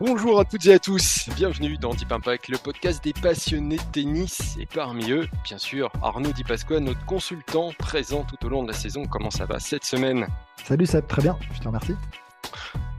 [0.00, 3.82] Bonjour à toutes et à tous, bienvenue dans Deep Impact, le podcast des passionnés de
[3.92, 8.62] tennis et parmi eux, bien sûr, Arnaud Di Pasqua, notre consultant présent tout au long
[8.62, 9.04] de la saison.
[9.04, 10.26] Comment ça va cette semaine?
[10.64, 11.96] Salut Seb, très bien, je te remercie.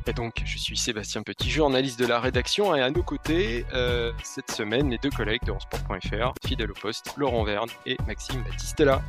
[0.05, 4.11] Et donc, je suis Sébastien Petit, journaliste de la rédaction, et à nos côtés, euh,
[4.23, 9.01] cette semaine, mes deux collègues de Sport.fr, fidèle au poste, Laurent Verne et Maxime Baptistella.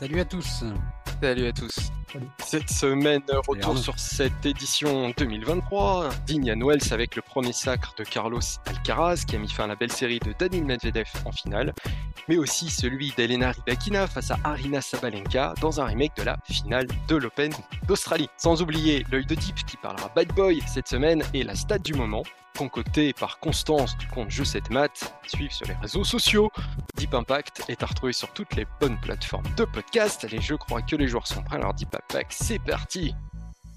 [0.00, 0.64] Salut à tous.
[1.20, 1.76] Salut à tous.
[2.38, 6.08] Cette semaine, retour sur cette édition 2023.
[6.26, 9.66] Digne à Noël avec le premier sacre de Carlos Alcaraz qui a mis fin à
[9.66, 11.74] la belle série de Daniil Medvedev en finale,
[12.26, 16.86] mais aussi celui d'Elena Rybakina face à Arina Sabalenka dans un remake de la finale
[17.06, 17.52] de l'Open
[17.86, 18.30] d'Australie.
[18.38, 21.92] Sans oublier l'œil de Deep qui parlera bad boy cette semaine et la stat du
[21.92, 22.22] moment
[22.56, 26.50] concocté par Constance du compte Jeu 7 Math, suivre sur les réseaux sociaux.
[26.96, 30.28] Deep Impact est à retrouver sur toutes les bonnes plateformes de podcast.
[30.30, 33.14] Les jeux croient que les joueurs sont prêts, alors Deep Impact, c'est parti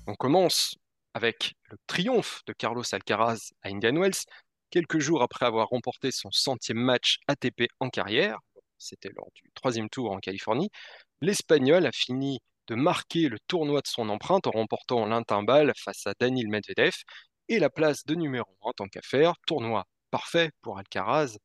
[0.08, 0.76] On commence
[1.14, 4.26] avec le triomphe de Carlos Alcaraz à Indian Wells,
[4.70, 8.40] quelques jours après avoir remporté son centième match ATP en carrière.
[8.78, 10.70] C'était lors du troisième tour en Californie.
[11.22, 16.14] L'Espagnol a fini de marquer le tournoi de son empreinte en remportant l'intimbal face à
[16.20, 16.94] Daniil Medvedev
[17.50, 19.34] et la place de numéro 1 tant qu'à faire.
[19.48, 21.38] Tournoi parfait pour Alcaraz.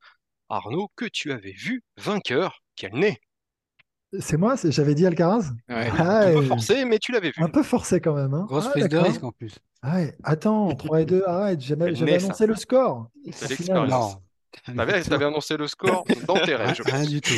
[0.50, 3.20] Arnaud, que tu avais vu vainqueur, quel nez
[4.20, 5.50] C'est moi, c'est- j'avais dit Alcaraz?
[5.68, 5.90] Ouais.
[5.98, 7.42] Ah, Un peu forcé, mais tu l'avais vu.
[7.42, 8.32] Un peu forcé quand même.
[8.32, 8.46] Hein.
[8.48, 9.58] Grosse Ah, prise de risque en plus.
[9.82, 12.24] Ah attends, 3 et 2, arrête, j'avais ça.
[12.26, 13.10] annoncé le score.
[13.14, 14.16] Au l'expérience.
[14.74, 17.34] T'avais, annoncé le score dans tes rêves, Rien du tout.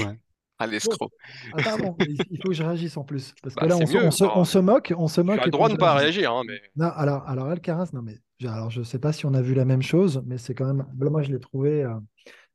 [0.60, 1.10] Ah, l'escroc.
[1.54, 3.34] Ah, pardon, il faut que je réagisse en plus.
[3.42, 4.36] Parce que Bah, là, on se, mieux, on se- alors.
[4.36, 5.38] on se moque, on se Tu moque.
[5.40, 8.18] as le droit de ne pas réagir, hein, mais Non, alors, alors Alcaraz, non, mais
[8.44, 10.66] alors, je ne sais pas si on a vu la même chose, mais c'est quand
[10.66, 10.86] même.
[10.98, 11.94] là, Moi, je l'ai trouvé euh,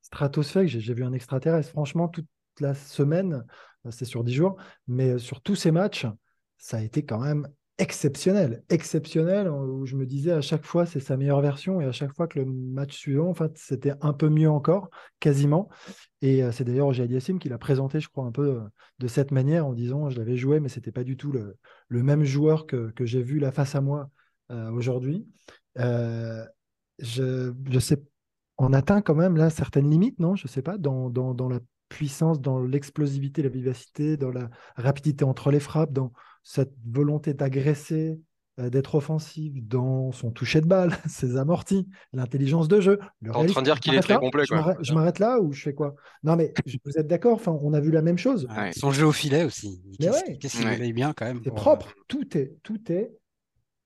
[0.02, 0.70] stratosphérique.
[0.70, 1.72] J'ai j'ai vu un extraterrestre.
[1.72, 2.28] Franchement, toute
[2.60, 3.44] la semaine,
[3.86, 4.56] euh, c'est sur 10 jours,
[4.88, 6.06] mais euh, sur tous ces matchs,
[6.58, 7.48] ça a été quand même
[7.78, 8.64] exceptionnel.
[8.70, 12.14] Exceptionnel, où je me disais à chaque fois, c'est sa meilleure version, et à chaque
[12.16, 15.70] fois que le match suivant, en fait, c'était un peu mieux encore, quasiment.
[16.22, 18.62] Et euh, c'est d'ailleurs Jihad Yassim qui l'a présenté, je crois, un peu euh,
[19.00, 21.58] de cette manière, en disant je l'avais joué, mais c'était pas du tout le,
[21.90, 24.10] le même joueur que, que j'ai vu là face à moi
[24.52, 25.28] euh, aujourd'hui.
[25.78, 28.02] Je, je sais,
[28.58, 30.36] on atteint quand même là certaines limites, non?
[30.38, 31.60] Je sais pas, dans, dans, dans la
[31.90, 36.12] puissance, dans l'explosivité, la vivacité, dans la rapidité entre les frappes, dans
[36.44, 38.20] cette volonté d'agresser,
[38.60, 43.00] euh, d'être offensif, dans son toucher de balle, ses amortis, l'intelligence de jeu.
[43.22, 44.58] le en train de dire Je qu'il est m'arrête très là complet, Je quoi.
[44.58, 45.96] m'arrête- je m'arrête là ou je fais quoi?
[46.24, 46.54] Non, mais
[46.86, 47.34] vous êtes d'accord?
[47.34, 48.46] Enfin, on a vu la même chose.
[48.50, 48.72] Ouais, Ouais.
[48.74, 49.82] Son jeu au filet aussi.
[49.86, 50.78] Mais Qu'est-ce ouais.
[50.78, 50.94] qu'il Ouais.
[50.94, 51.42] bien quand même.
[51.44, 53.12] C'est propre, tout est, tout est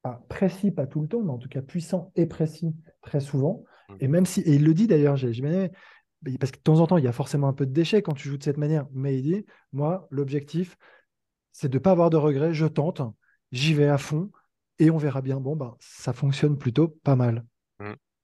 [0.02, 3.64] pas précis, pas tout le temps, mais en tout cas puissant et précis très souvent.
[3.90, 3.94] Mm.
[4.02, 5.34] Et même si, et il le dit d'ailleurs, j'ai
[6.40, 8.14] parce que de temps en temps, il y a forcément un peu de déchets quand
[8.14, 10.78] tu joues de cette manière, mais il dit, moi, l'objectif,
[11.52, 13.02] c'est de ne pas avoir de regrets, je tente,
[13.52, 14.32] j'y vais à fond,
[14.80, 15.40] et on verra bien.
[15.40, 17.46] Bon, ben, ça fonctionne plutôt pas mal.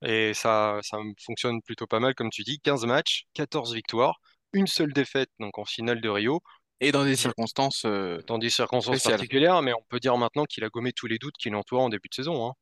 [0.02, 2.60] Et ça, ça fonctionne plutôt pas mal, comme tu dis.
[2.60, 4.20] 15 matchs, 14 victoires,
[4.52, 6.42] une seule défaite donc en finale de Rio,
[6.80, 7.84] Et dans des circonstances.
[7.86, 11.18] euh, dans des circonstances particulières, mais on peut dire maintenant qu'il a gommé tous les
[11.18, 12.48] doutes qui l'entouraient en début de saison.
[12.48, 12.52] hein.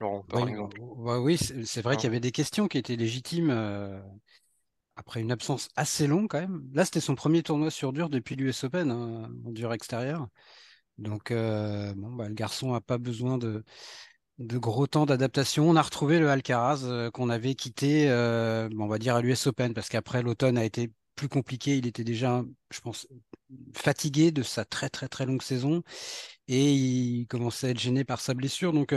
[0.00, 0.80] Laurent, par Oui, exemple.
[0.96, 1.98] bah oui, c'est vrai Hein?
[1.98, 4.00] qu'il y avait des questions qui étaient légitimes euh,
[4.96, 6.68] après une absence assez longue quand même.
[6.74, 10.28] Là, c'était son premier tournoi sur dur depuis l'US Open, hein, en dur extérieur.
[10.98, 13.64] Donc, euh, bon, bah, le garçon n'a pas besoin de,
[14.38, 15.68] de gros temps d'adaptation.
[15.70, 18.08] On a retrouvé le Alcaraz euh, qu'on avait quitté,
[18.78, 21.76] on va dire, à l'US Open, parce qu'après, l'automne a été plus compliqué.
[21.78, 23.06] Il était déjà, je pense,
[23.76, 25.82] fatigué de sa très, très, très longue saison
[26.48, 28.72] et il commençait à être gêné par sa blessure.
[28.72, 28.94] Donc,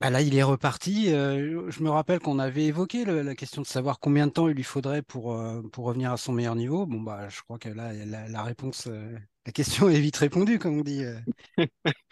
[0.00, 1.12] bah là, il est reparti.
[1.12, 4.48] Euh, je me rappelle qu'on avait évoqué le- la question de savoir combien de temps
[4.48, 6.84] il lui faudrait pour, euh, pour revenir à son meilleur niveau.
[6.86, 10.58] Bon, bah, je crois que là, la, la réponse, euh, la question est vite répondue,
[10.58, 11.02] comme on dit.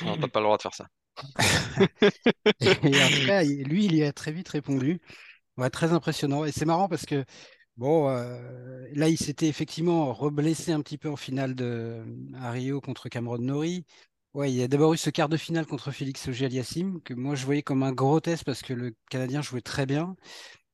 [0.05, 0.87] Non, t'as pas le droit de faire ça.
[2.61, 2.79] Et
[3.45, 5.01] il- lui, il y a très vite répondu.
[5.59, 6.45] Ouais, très impressionnant.
[6.47, 7.25] Et c'est marrant parce que,
[7.77, 12.05] bon, là, il s'était effectivement reblessé un petit peu en finale de,
[12.37, 13.87] à Rio contre Cameron Norrie.
[14.35, 17.35] Ouais, il y a d'abord eu ce quart de finale contre Félix Auger-Aliassime que moi,
[17.35, 20.17] je voyais comme un gros test parce que le Canadien jouait très bien.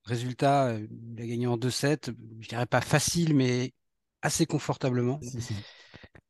[0.04, 2.12] Résultat, euh, il a gagné en 2-7.
[2.40, 3.72] Je dirais pas facile, mais
[4.22, 5.18] assez confortablement.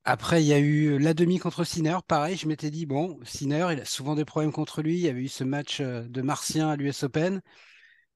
[0.05, 1.99] Après, il y a eu la demi contre Sinner.
[2.07, 4.95] Pareil, je m'étais dit, bon, Sinner, il a souvent des problèmes contre lui.
[4.95, 7.43] Il y avait eu ce match de Martien à l'US Open.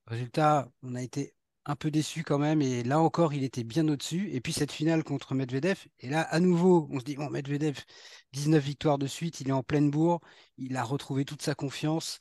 [0.06, 2.62] Résultat, on a été un peu déçu quand même.
[2.62, 4.30] Et là encore, il était bien au-dessus.
[4.32, 5.86] Et puis cette finale contre Medvedev.
[6.00, 7.78] Et là, à nouveau, on se dit, bon, Medvedev,
[8.32, 10.20] 19 victoires de suite, il est en pleine bourre.
[10.58, 12.18] Il a retrouvé toute sa confiance.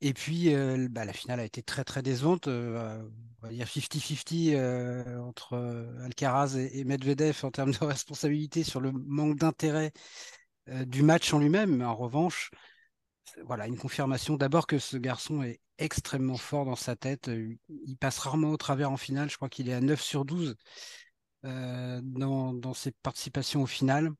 [0.00, 2.48] Et puis, euh, bah, la finale a été très, très décevante.
[2.48, 3.02] Euh,
[3.42, 5.56] on va dire 50-50 euh, entre
[6.04, 9.92] Alcaraz et, Medvedev en termes de responsabilité sur le manque d'intérêt
[10.86, 11.76] du match en lui-même.
[11.76, 12.50] Mais en revanche,
[13.44, 17.30] voilà, une confirmation d'abord que ce garçon est extrêmement fort dans sa tête.
[17.68, 19.30] Il passe rarement au travers en finale.
[19.30, 20.56] Je crois qu'il est à 9 sur 12
[21.42, 24.10] dans, dans, ses participations au final.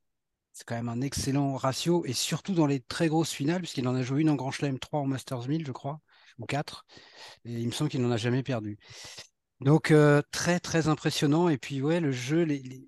[0.52, 3.94] C'est quand même un excellent ratio, et surtout dans les très grosses finales, puisqu'il en
[3.94, 6.00] a joué une en Grand Chelem, 3 en Masters 1000, je crois,
[6.38, 6.84] ou 4.
[7.44, 8.76] Et il me semble qu'il n'en a jamais perdu.
[9.60, 12.46] Donc euh, très très impressionnant et puis ouais le jeu,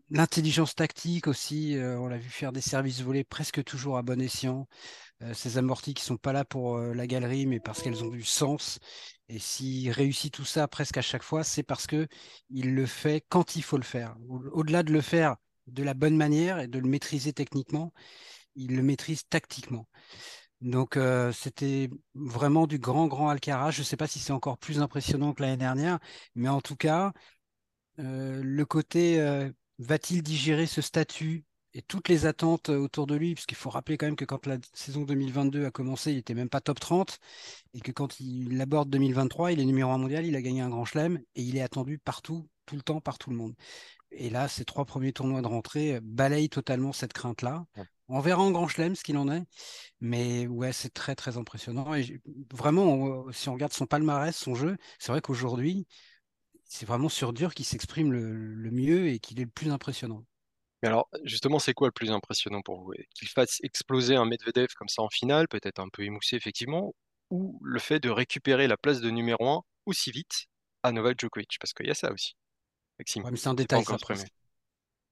[0.09, 4.21] l'intelligence tactique aussi, euh, on l'a vu faire des services volés presque toujours à bon
[4.21, 4.69] escient.
[5.23, 8.23] Euh, ces amortis qui sont pas là pour la galerie mais parce qu'elles ont du
[8.23, 8.79] sens.
[9.29, 12.07] Et s'il réussit tout ça presque à chaque fois, c'est parce que
[12.51, 14.17] il le fait quand il faut le faire.
[14.53, 17.93] Au-delà de le faire de la bonne manière et de le maîtriser techniquement,
[18.57, 19.87] il le maîtrise tactiquement.
[20.61, 23.71] Donc euh, c'était vraiment du grand, grand Alcaraz.
[23.71, 25.99] Je ne sais pas si c'est encore plus impressionnant que l'année dernière,
[26.35, 27.13] mais en tout cas,
[27.99, 33.35] euh, le côté euh, va-t-il digérer ce statut et toutes les attentes autour de lui,
[33.35, 36.49] puisqu'il faut rappeler quand même que quand la saison 2022 a commencé, il n'était même
[36.49, 37.19] pas top 30,
[37.75, 40.69] et que quand il aborde 2023, il est numéro un mondial, il a gagné un
[40.69, 43.55] grand chelem, et il est attendu partout, tout le temps, par tout le monde.
[44.11, 47.65] Et là, ces trois premiers tournois de rentrée balayent totalement cette crainte-là.
[48.11, 49.43] On verra en Grand Chelem ce qu'il en est.
[50.01, 51.95] Mais ouais, c'est très, très impressionnant.
[51.95, 52.21] Et
[52.53, 55.87] vraiment, si on regarde son palmarès, son jeu, c'est vrai qu'aujourd'hui,
[56.65, 60.25] c'est vraiment sur dur qu'il s'exprime le, mieux et qu'il est le plus impressionnant.
[60.83, 62.93] Mais alors, justement, c'est quoi le plus impressionnant pour vous?
[63.15, 66.95] Qu'il fasse exploser un Medvedev comme ça en finale, peut-être un peu émoussé, effectivement,
[67.31, 70.47] ou le fait de récupérer la place de numéro 1 aussi vite
[70.83, 71.59] à Novak Djokovic?
[71.61, 72.35] Parce qu'il y a ça aussi
[73.07, 73.85] c'est un détail.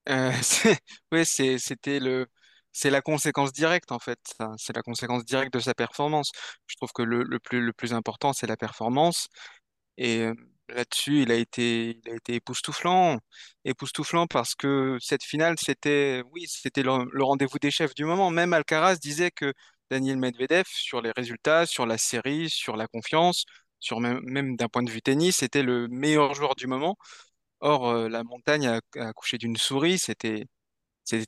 [0.09, 0.33] Euh,
[1.13, 2.27] oui, c'était le,
[2.73, 4.19] c'est la conséquence directe en fait.
[4.59, 6.31] C'est la conséquence directe de sa performance.
[6.67, 9.29] Je trouve que le, plus, important, c'est la performance.
[9.99, 10.35] Et euh,
[10.69, 13.19] là-dessus, il a été, il a époustouflant,
[13.65, 18.31] époustouflant parce que cette finale, c'était, oui, c'était le, rendez-vous des chefs du moment.
[18.31, 19.53] Même Alcaraz disait que
[19.91, 23.45] Daniel Medvedev, sur les résultats, sur la série, sur la confiance,
[23.99, 26.97] même, d'un point de vue tennis, c'était le meilleur joueur du moment.
[27.61, 29.99] Or, euh, la montagne a, accouché d'une souris.
[29.99, 30.45] C'était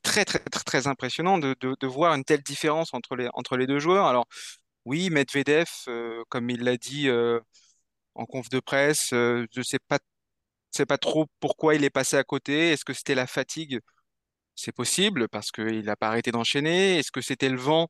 [0.03, 3.67] très, très, très, très impressionnant de, de, voir une telle différence entre les, entre les
[3.67, 4.07] deux joueurs.
[4.07, 4.27] Alors,
[4.85, 7.41] oui, Medvedev, euh, comme il l'a dit euh,
[8.15, 9.99] en conf de presse, je ne sais pas,
[10.71, 12.73] sais pas trop pourquoi il est passé à côté.
[12.73, 13.81] Est-ce que c'était la fatigue?
[14.55, 16.99] C'est possible parce qu'il n'a pas arrêté d'enchaîner.
[16.99, 17.89] Est-ce que c'était le vent?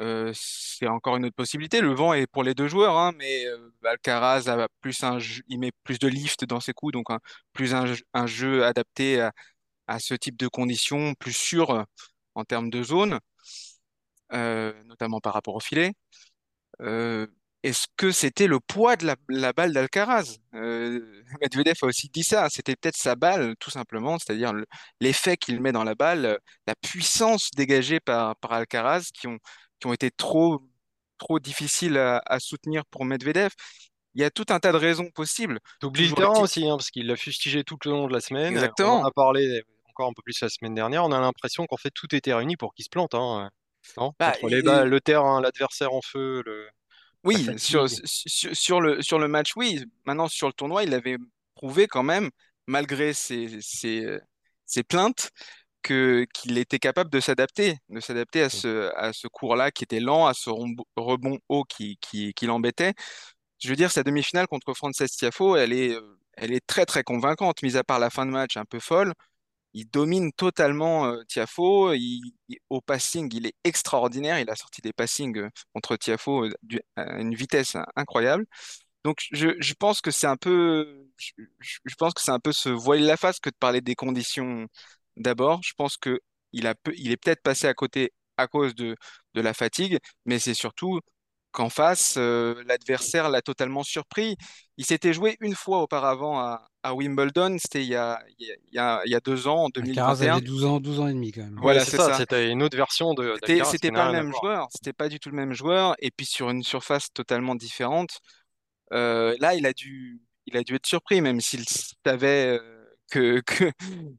[0.00, 1.80] Euh, c'est encore une autre possibilité.
[1.80, 5.58] Le vent est pour les deux joueurs, hein, mais euh, Alcaraz a plus un il
[5.58, 7.08] met plus de lift dans ses coups, donc
[7.52, 9.32] plus un, jeu adapté à,
[9.86, 11.84] à, ce type de conditions, plus sûr
[12.34, 13.20] en termes de zone,
[14.32, 15.92] euh, notamment par rapport au filet.
[17.62, 20.38] Est-ce que c'était le poids de la, la balle d'Alcaraz?
[20.52, 24.52] Medvedev a aussi dit ça, c'était peut-être sa balle, tout simplement, c'est-à-dire
[25.00, 26.38] l'effet qu'il met dans la balle,
[26.68, 29.38] la puissance dégagée par, par Alcaraz qui ont
[29.80, 30.62] qui ont été trop,
[31.18, 33.50] trop difficiles à, soutenir pour Medvedev.
[34.14, 35.60] Il y a tout un tas de raisons possibles.
[35.80, 38.52] T'oublies le aussi, hein, parce qu'il l'a fustigé tout le long de la semaine.
[38.52, 39.02] Exactement.
[39.02, 39.62] On a parlé
[39.96, 41.04] encore un peu plus la semaine dernière.
[41.04, 43.14] On a l'impression qu'en fait tout était réuni pour qu'il se plante.
[43.14, 43.50] Hein.
[43.96, 44.12] Non?
[44.18, 46.42] Bah, les balles, le terrain, l'adversaire en feu.
[46.44, 46.68] Le...
[47.24, 49.84] Oui, sur, sur, le, sur le match, oui.
[50.04, 51.16] Maintenant, sur le tournoi, il avait
[51.54, 52.30] prouvé quand même,
[52.66, 54.18] malgré ses, ses,
[54.66, 55.30] ses plaintes,
[55.82, 60.26] qu'il était capable de s'adapter, de s'adapter à ce, à ce cours-là qui était lent,
[60.26, 62.92] à ce rebond haut qui, qui, qui l'embêtait.
[63.58, 65.96] Je veux dire, sa demi-finale contre Frances Tiafo, elle est,
[66.36, 69.14] elle est très très convaincante, mis à part la fin de match un peu folle.
[69.76, 71.92] Il domine totalement euh, Tiafo.
[72.70, 74.38] au passing, il est extraordinaire.
[74.40, 76.46] Il a sorti des passings euh, contre Tiafo
[76.96, 78.46] à une vitesse incroyable.
[79.04, 82.52] Donc, je, je pense que c'est un peu, je, je, pense que c'est un peu
[82.52, 84.66] se voiler la face que de parler des conditions
[85.16, 86.20] D'abord, je pense que
[86.52, 88.96] il a il est peut-être passé à côté à cause de,
[89.34, 91.00] de la fatigue, mais c'est surtout
[91.56, 94.36] qu'en face, euh, l'adversaire l'a totalement surpris.
[94.76, 98.78] Il s'était joué une fois auparavant à, à Wimbledon, c'était il, y a, il, y
[98.78, 100.04] a, il y a deux ans, en 2021.
[100.04, 101.58] avait 12 ans, 12 ans et demi quand même.
[101.62, 102.12] Voilà, c'est ça.
[102.14, 103.34] C'était une autre version de.
[103.64, 106.50] C'était pas le même joueur, c'était pas du tout le même joueur, et puis sur
[106.50, 108.20] une surface totalement différente.
[108.92, 111.64] Euh, là, il a dû, il a dû être surpris, même s'il
[112.04, 112.58] savait.
[112.58, 112.72] Euh,
[113.08, 113.70] que, que,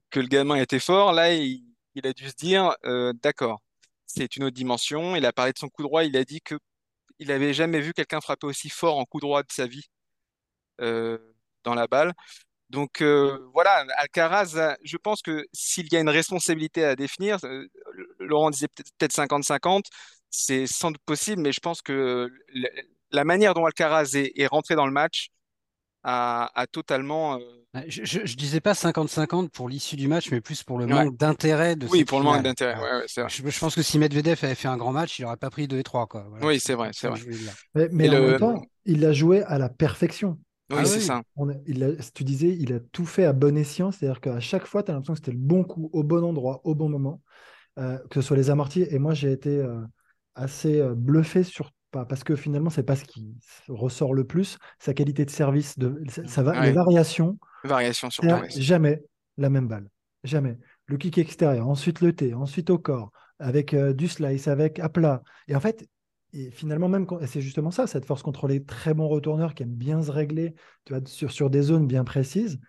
[0.10, 1.12] que le gamin était fort.
[1.12, 1.62] Là, il,
[2.06, 3.62] a dû se dire, euh, d'accord,
[4.06, 5.16] c'est une autre dimension.
[5.18, 6.06] Il a parlé de son coup droit.
[6.06, 6.56] Il a dit que
[7.20, 9.90] il avait jamais vu quelqu'un frapper aussi fort en coup droit de sa vie
[10.82, 11.18] euh,
[11.64, 12.14] dans la balle.
[12.70, 17.40] Donc euh, voilà, Alcaraz, je pense que s'il y a une responsabilité à définir,
[18.20, 19.86] Laurent disait peut-être 50-50,
[20.30, 22.30] c'est sans doute possible, mais je pense que
[23.12, 25.30] la manière dont Alcaraz est, rentré dans le match
[26.08, 27.36] a, totalement.
[27.36, 31.18] Euh, je, ne disais pas 50-50 pour l'issue du match, mais plus pour le manque
[31.18, 32.76] d'intérêt de Oui, pour le manque d'intérêt.
[33.08, 35.78] je, pense que si Medvedev avait fait un grand match, il n'aurait pas pris 2
[35.78, 36.08] et 3.
[36.08, 36.26] Quoi.
[36.42, 36.92] oui, c'est vrai.
[36.94, 37.20] c'est vrai.
[37.92, 40.40] Mais, en même temps, il l'a joué à la perfection.
[40.70, 41.22] Oui, ah c'est ça.
[41.66, 44.92] il tu disais, il a tout fait à bon escient, c'est-à-dire qu'à chaque fois, tu
[44.92, 47.22] as l'impression que c'était le bon coup, au bon endroit, au bon moment,
[47.80, 48.86] euh, que ce soit les amortis.
[48.90, 49.80] Et moi, j'ai été euh,
[50.36, 51.72] assez bluffé sur
[52.06, 53.36] parce que finalement, c'est pas ce qui
[53.68, 57.38] ressort le plus, sa qualité de service, de, ça, va, les variations.
[57.64, 59.02] Variations sur Jamais
[59.38, 59.90] la même balle.
[60.24, 60.58] Jamais.
[60.86, 64.90] Le kick extérieur, ensuite le T, ensuite au corps, avec euh, du slice, avec à
[64.90, 65.22] plat.
[65.48, 65.88] Et en fait,
[66.34, 69.76] et finalement, même c'est justement ça, cette force contre les très bons retourneurs qui aiment
[69.76, 72.60] bien se régler tu vois, sur, sur des zones bien précises,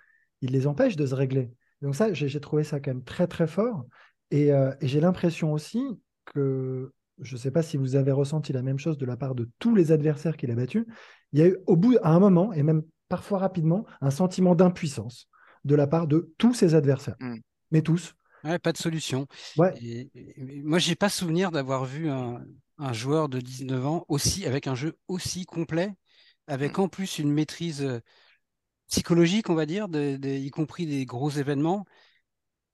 [0.40, 1.50] il les empêche de se régler.
[1.82, 3.84] Donc ça, j'ai trouvé ça quand même très très fort.
[4.30, 5.82] Et, euh, et j'ai l'impression aussi
[6.24, 9.34] que je ne sais pas si vous avez ressenti la même chose de la part
[9.34, 10.84] de tous les adversaires qu'il a battus.
[11.32, 14.54] Il y a eu au bout, à un moment, et même parfois rapidement, un sentiment
[14.54, 15.28] d'impuissance
[15.64, 17.16] de la part de tous ses adversaires.
[17.20, 17.36] Mm.
[17.70, 18.14] Mais tous.
[18.62, 19.26] pas de solution.
[19.56, 19.74] Ouais.
[19.82, 20.10] Et,
[20.64, 22.42] moi, j'ai pas souvenir d'avoir vu un,
[22.92, 25.94] joueur de 19 ans aussi avec un jeu aussi complet,
[26.46, 26.82] avec mm.
[26.82, 28.00] en plus une maîtrise euh,
[28.88, 31.84] psychologique, on va dire, y compris des gros événements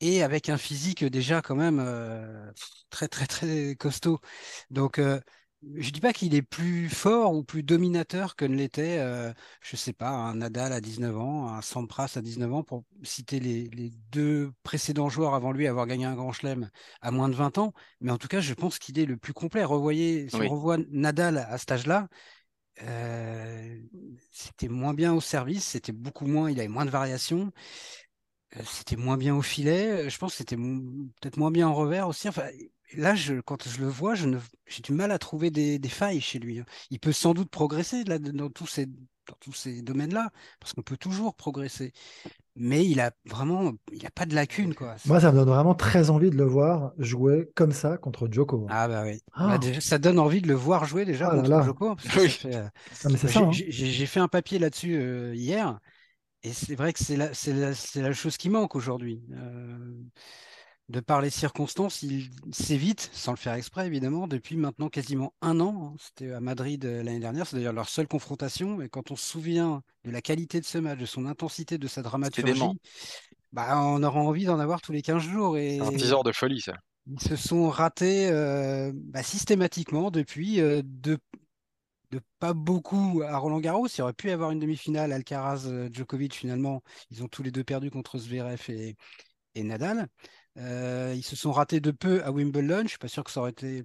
[0.04, 2.50] et avec un physique déjà quand même euh,
[2.90, 4.20] très très très costaud.
[4.70, 5.18] Donc euh,
[5.78, 9.32] je dis pas qu'il est plus fort ou plus dominateur que ne l'était, euh,
[9.62, 13.40] je sais pas, un Nadal à 19 ans, un Sampras à 19 ans, pour citer
[13.40, 13.70] les,
[14.10, 16.68] deux précédents joueurs avant lui à avoir gagné un Grand Chelem
[17.00, 17.72] à moins de 20 ans.
[18.02, 19.64] Mais en tout cas, je pense qu'il est le plus complet.
[19.64, 22.08] Revoyez, si on revoit Nadal à cet âge-là,
[24.30, 27.52] c'était moins bien au service, c'était beaucoup moins, il avait moins de variations.
[28.56, 30.06] Euh, c'était moins bien au filet.
[30.06, 32.28] Euh, je pense que c'était peut-être moins bien en revers aussi.
[32.28, 32.44] Enfin,
[32.96, 34.28] là, je, quand je le vois, je
[34.66, 36.60] j'ai du mal à trouver des, failles chez lui.
[36.60, 36.64] Hein.
[36.90, 40.30] Il peut sans doute progresser là, dans tous ces, dans tous ces domaines-là,
[40.60, 41.92] parce qu'on peut toujours progresser.
[42.56, 44.74] Mais il a vraiment, il n'y a pas de lacune.
[44.74, 44.94] Quoi.
[45.06, 48.68] Moi, ça me donne vraiment très envie de le voir jouer comme ça contre Djoko.
[48.70, 49.20] Ah bah oui.
[49.32, 49.58] Ah.
[49.58, 51.96] Bah, ça donne envie de le voir jouer déjà ah contre Djoko.
[53.50, 55.80] J'ai fait un papier là-dessus euh, hier.
[56.44, 57.30] Et c'est vrai que c'est la,
[57.96, 59.22] la, chose qui manque aujourd'hui.
[59.32, 59.78] Euh,
[60.90, 65.58] de par les circonstances, il s'évite, sans le faire exprès évidemment, depuis maintenant quasiment un
[65.60, 65.94] an.
[65.94, 65.96] Hein.
[65.98, 68.82] C'était à Madrid euh, l'année dernière, c'est d'ailleurs leur seule confrontation.
[68.82, 71.88] Et quand on se souvient de la qualité de ce match, de son intensité, de
[71.88, 72.60] sa dramaturgie,
[73.52, 75.56] bah, on aura envie d'en avoir tous les 15 jours.
[75.56, 75.80] Et...
[75.80, 76.74] Un 10 heures de folie, ça.
[77.06, 81.18] Ils se sont ratés euh, bah, systématiquement depuis, de,
[82.38, 83.86] pas beaucoup à Roland Garros.
[83.86, 86.82] Il aurait pu y avoir une demi-finale Alcaraz-Djokovic euh, finalement.
[87.10, 88.96] Ils ont tous les deux perdu contre Zverev et,
[89.62, 90.08] Nadal.
[90.56, 92.82] Euh, ils se sont ratés de peu à Wimbledon.
[92.84, 93.84] Je suis pas sûr que ça aurait été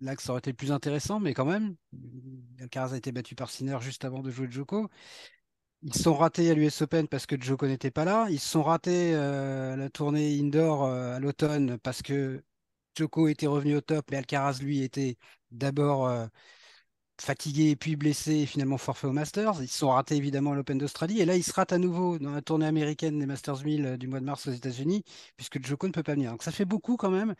[0.00, 1.76] là que ça aurait été le plus intéressant, mais quand même,
[2.60, 4.88] Alcaraz a été battu par Sinner juste avant de jouer Djoko.
[5.82, 8.26] Ils se sont ratés à l'US Open parce que Djoko n'était pas là.
[8.30, 12.42] Ils se sont ratés euh, à la tournée indoor à l'automne parce que
[12.96, 15.16] Djoko était revenu au top, mais Alcaraz lui était
[15.50, 16.08] d'abord
[17.20, 19.62] fatigué puis blessé et finalement forfait au Masters.
[19.62, 22.18] Ils se sont ratés évidemment à l'Open d'Australie et là ils se ratent à nouveau
[22.18, 25.04] dans la tournée américaine des Masters 1000 euh, du mois de mars aux États-Unis
[25.36, 26.30] puisque Joko ne peut pas venir.
[26.32, 27.34] Donc ça fait beaucoup quand même.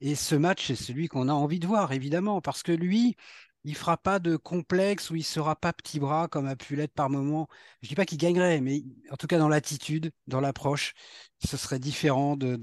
[0.00, 3.16] Et ce match, c'est celui qu'on a envie de voir évidemment parce que lui,
[3.64, 6.92] il fera pas de complexe ou il sera pas petit bras comme a pu l'être
[6.94, 7.48] par moment.
[7.82, 10.94] Je dis pas qu'il gagnerait, mais en tout cas dans l'attitude, dans l'approche,
[11.44, 12.56] ce serait différent de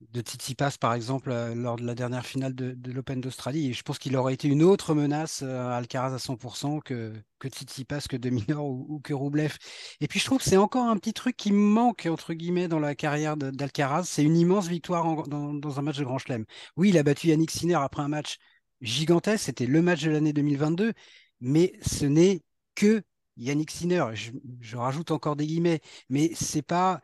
[0.00, 3.68] de Tsitsipas, par exemple, euh, lors de la dernière finale de, l'Open d'Australie.
[3.70, 7.12] Et je pense qu'il aurait été une autre menace euh, à Alcaraz à 100% que,
[7.38, 9.56] que Tsitsipas, que Dominor ou, que Roublev.
[10.00, 12.78] Et puis je trouve que c'est encore un petit truc qui manque, entre guillemets, dans
[12.80, 14.04] la carrière d'Alcaraz.
[14.04, 16.44] C'est une immense victoire dans, un match de Grand Chelem.
[16.76, 18.38] Oui, il a battu Yannick Sinner après un match
[18.80, 19.44] gigantesque.
[19.44, 20.92] C'était le match de l'année 2022.
[21.40, 22.42] Mais ce n'est
[22.74, 23.02] que
[23.36, 24.04] Yannick Sinner.
[24.14, 25.80] Je, je rajoute encore des guillemets.
[26.08, 27.00] Mais c'est pas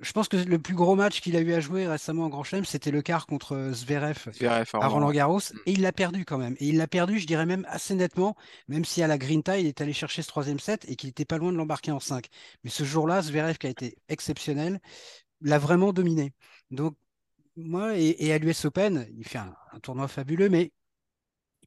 [0.00, 2.44] je pense que le plus gros match qu'il a eu à jouer récemment en Grand
[2.44, 4.30] Chelem, c'était le quart contre Zverev,
[4.74, 5.58] à Roland Garros, mm.
[5.66, 6.54] et il l'a perdu quand même.
[6.60, 8.36] Et il l'a perdu, je dirais même assez nettement,
[8.68, 11.24] même si à la Grinta, il est allé chercher ce troisième set et qu'il n'était
[11.24, 12.26] pas loin de l'embarquer en 5.
[12.64, 14.80] Mais ce jour-là, Zverev, qui a été exceptionnel,
[15.40, 16.32] l'a vraiment dominé.
[16.70, 16.94] Donc,
[17.56, 20.72] moi, et, à l'US Open, il fait un, tournoi fabuleux, mais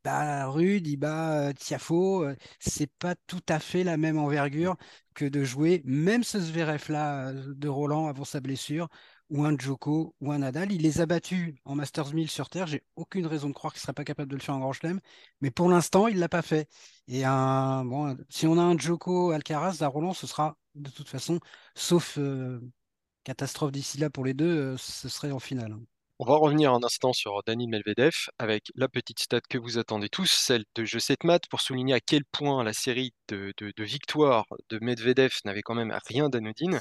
[0.04, 2.26] bat Rude, il bat Tiafo.
[2.60, 4.76] C'est pas tout à fait la même envergure
[5.14, 8.88] que de jouer même ce Zverev-là de Roland avant sa blessure,
[9.30, 10.72] ou un Djoko, ou un Nadal.
[10.72, 12.68] Il les a battus en Masters 1000 sur Terre.
[12.68, 14.74] J'ai aucune raison de croire qu'il ne serait pas capable de le faire en Grand
[14.74, 15.00] Chelem.
[15.42, 16.68] Mais pour l'instant, il ne l'a pas fait.
[17.08, 21.10] Et un, bon, si on a un Djoko Alcaraz à Roland, ce sera de toute
[21.10, 21.40] façon,
[21.76, 22.18] sauf
[23.24, 25.76] catastrophe d'ici là pour les deux, ce serait en finale.
[26.24, 30.08] On va revenir un instant sur Daniel Medvedev avec la petite stat que vous attendez
[30.08, 34.46] tous, celle de Je sais maths, pour souligner à quel point la série de, victoires
[34.70, 36.80] de Medvedev n'avait quand même rien d'anodine.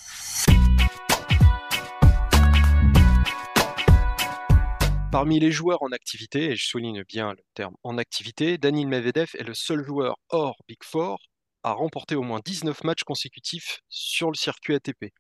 [5.10, 9.30] Parmi les joueurs en activité, et je souligne bien le terme en activité, Daniel Medvedev
[9.38, 11.18] est le seul joueur hors Big Four
[11.62, 15.14] à remporter au moins 19 matchs consécutifs sur le circuit ATP.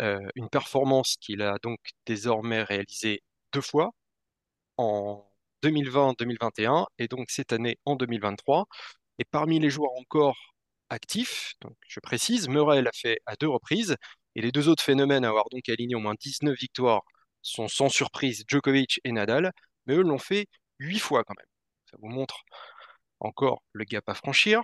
[0.00, 3.92] Euh, une performance qu'il a donc désormais réalisée deux fois,
[4.76, 5.30] en
[5.62, 8.66] 2020-2021 et donc cette année en 2023.
[9.18, 10.36] Et parmi les joueurs encore
[10.90, 11.54] actifs,
[11.88, 13.96] je précise, Murray l'a fait à deux reprises,
[14.36, 17.02] et les deux autres phénomènes à avoir donc aligné au moins 19 victoires
[17.42, 19.52] sont sans surprise Djokovic et Nadal,
[19.86, 20.46] mais eux l'ont fait
[20.78, 21.46] huit fois quand même.
[21.90, 22.42] Ça vous montre
[23.20, 24.62] encore le gap à franchir.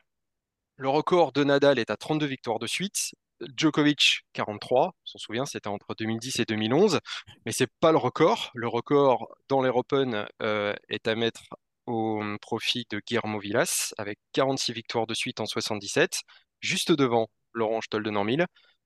[0.76, 3.12] Le record de Nadal est à 32 victoires de suite,
[3.57, 7.00] Djokovic 43, on s'en souvient, c'était entre 2010 et 2011,
[7.45, 8.50] mais c'est pas le record.
[8.55, 11.43] Le record dans les Open euh, est à mettre
[11.87, 16.21] au profit de Guillermo Villas avec 46 victoires de suite en 77,
[16.61, 18.16] juste devant Laurent Stolden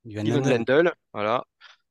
[0.05, 1.45] Ivan Lendl, voilà,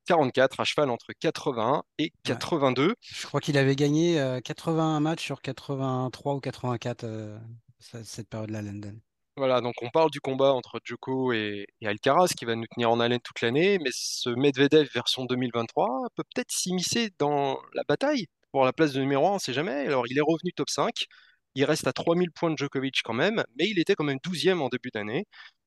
[0.06, 2.94] 44 à cheval entre 81 et 82.
[3.00, 7.38] Je crois qu'il avait gagné 81 euh, matchs sur 83 ou 84 euh,
[7.78, 8.94] cette période-là, Lendl.
[9.40, 13.00] Voilà, donc on parle du combat entre Djoko et, Alcaraz qui va nous tenir en
[13.00, 18.66] haleine toute l'année, mais ce Medvedev version 2023 peut peut-être s'immiscer dans la bataille pour
[18.66, 19.86] la place de numéro 1, on ne sait jamais.
[19.86, 21.06] Alors il est revenu top 5,
[21.54, 24.60] il reste à 3000 points de Djokovic quand même, mais il était quand même 12e
[24.60, 25.24] en début d'année.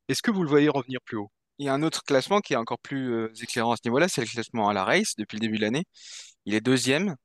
[0.08, 1.32] Est-ce que vous le voyez revenir plus haut?
[1.58, 4.08] Il y a un autre classement qui est encore plus euh, éclairant à ce niveau-là,
[4.08, 5.86] c'est le classement à la race depuis le début de l'année.
[6.46, 7.16] Il est deuxième,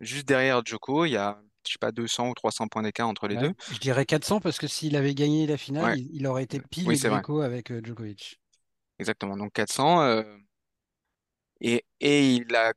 [0.00, 3.28] juste derrière Djoko, il y a je sais pas, 200 ou 300 points d'écart entre
[3.28, 3.52] les deux.
[3.72, 7.00] Je dirais 400 parce que s'il avait gagné la finale, il, aurait été pile oui,
[7.42, 8.40] avec euh, Djokovic.
[8.98, 10.02] Exactement, donc 400.
[10.02, 10.22] Euh,
[11.60, 12.72] et, et il a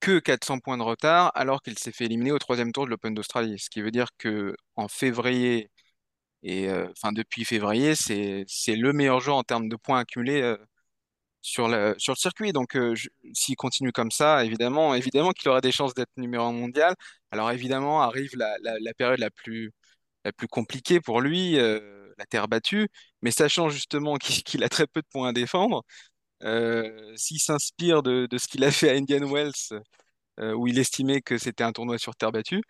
[0.00, 3.14] que 400 points de retard alors qu'il s'est fait éliminer au troisième tour de l'Open
[3.14, 3.58] d'Australie.
[3.58, 5.70] Ce qui veut dire que en février,
[6.42, 10.56] et euh, depuis février, c'est le meilleur joueur en termes de points accumulés
[11.42, 12.52] sur, le, sur le circuit.
[12.52, 12.94] Donc, euh,
[13.34, 16.94] s'il continue comme ça, évidemment, évidemment qu'il aura des chances d'être numéro un mondial.
[17.30, 19.72] Alors, évidemment, arrive la, la, période la plus,
[20.24, 22.88] la plus compliquée pour lui, euh, la terre battue.
[23.22, 25.84] Mais sachant justement qu'il a très peu de points à défendre,
[26.44, 29.52] euh, s'il s'inspire de, de, ce qu'il a fait à Indian Wells,
[30.56, 32.62] où il estimait que c'était un tournoi sur terre battue,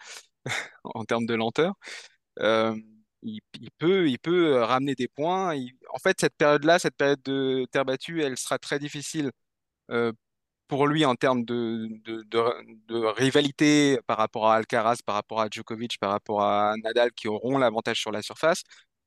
[0.85, 1.75] en termes de lenteur,
[3.27, 5.55] il, peut, il peut euh, ramener des points.
[5.91, 9.31] en fait, cette période-là, cette période de terre battue, elle sera très difficile
[9.91, 10.13] euh,
[10.69, 11.89] pour lui en termes de,
[13.17, 17.59] rivalité par rapport à Alcaraz, par rapport à Djokovic, par rapport à Nadal qui auront
[17.59, 18.63] l'avantage sur la surface.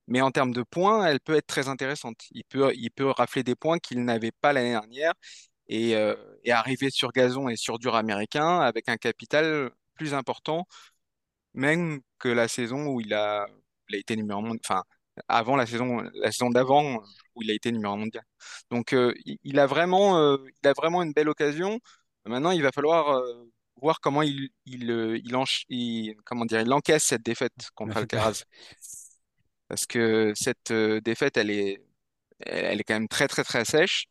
[0.07, 2.17] Mais en termes de points, elle peut être très intéressante.
[2.31, 5.13] Il peut, il peut rafler des points qu'il n'avait pas l'année dernière
[5.67, 10.65] et, euh, et arriver sur gazon et sur dur américain avec un capital plus important,
[11.53, 13.47] même que la saison où il a
[13.89, 14.83] il a été numéro mondial, enfin,
[15.27, 17.01] avant la saison, la saison d'avant,
[17.35, 18.23] où il a été numéro mondial.
[18.71, 21.79] Donc, euh, il, a vraiment, euh, il a vraiment une belle occasion.
[22.25, 23.45] Maintenant, il va falloir euh,
[23.81, 25.21] voir comment il, il,
[25.69, 28.43] il, comment dire, il encaisse cette défaite contre Alcaraz.
[29.67, 31.81] Parce que cette défaite, elle est,
[32.39, 34.05] elle est quand même très, très, très sèche.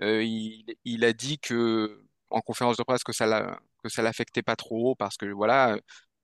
[0.00, 3.26] il, il a dit que, en conférence de presse que ça
[3.86, 5.76] ça l'affectait pas trop parce que voilà,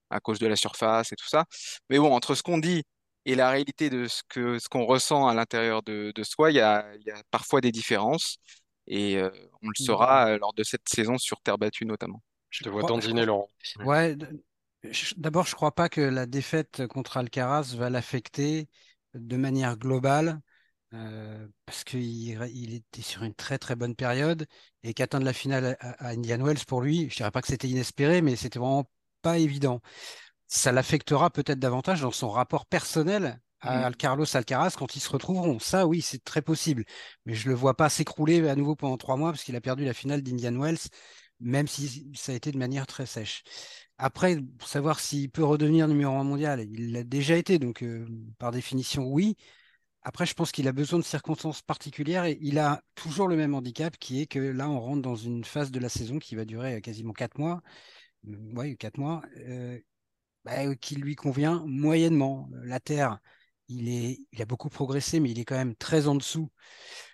[0.09, 1.45] à cause de la surface et tout ça.
[1.89, 2.83] Mais bon, entre ce qu'on dit
[3.25, 6.55] et la réalité de ce que ce qu'on ressent à l'intérieur de, de soi, il
[6.55, 8.37] y a, il y a parfois des différences
[8.87, 9.29] et euh,
[9.61, 12.21] on le saura euh, lors de cette saison sur terre battue notamment.
[12.49, 13.47] Je te vois dandiner, Laurent.
[13.85, 14.17] Ouais,
[15.15, 18.67] d'abord, je crois pas que la défaite contre Alcaraz va l'affecter
[19.13, 20.39] de manière globale.
[20.93, 24.45] Euh, parce qu'il il était sur une très très bonne période
[24.83, 27.69] et qu'atteindre la finale à, à, Indian Wells pour lui, je dirais pas que c'était
[27.69, 29.79] inespéré, mais c'était vraiment pas évident
[30.53, 33.95] ça l'affectera peut-être davantage dans son rapport personnel à mmh.
[33.95, 35.59] Carlos Alcaraz quand ils se retrouveront.
[35.59, 36.83] Ça, oui, c'est très possible.
[37.25, 39.61] Mais je ne le vois pas s'écrouler à nouveau pendant trois mois parce qu'il a
[39.61, 40.89] perdu la finale d'Indian Wells,
[41.39, 43.43] même si ça a été de manière très sèche.
[43.97, 48.05] Après, pour savoir s'il peut redevenir numéro un mondial, il l'a déjà été, donc euh,
[48.37, 49.37] par définition, oui.
[50.01, 53.55] Après, je pense qu'il a besoin de circonstances particulières et il a toujours le même
[53.55, 56.43] handicap qui est que là, on rentre dans une phase de la saison qui va
[56.43, 57.61] durer quasiment quatre mois.
[58.25, 59.21] Oui, quatre mois.
[59.47, 59.79] Euh,
[60.45, 62.49] bah, qui lui convient moyennement.
[62.63, 63.19] La Terre,
[63.67, 66.49] il, est, il a beaucoup progressé, mais il est quand même très en dessous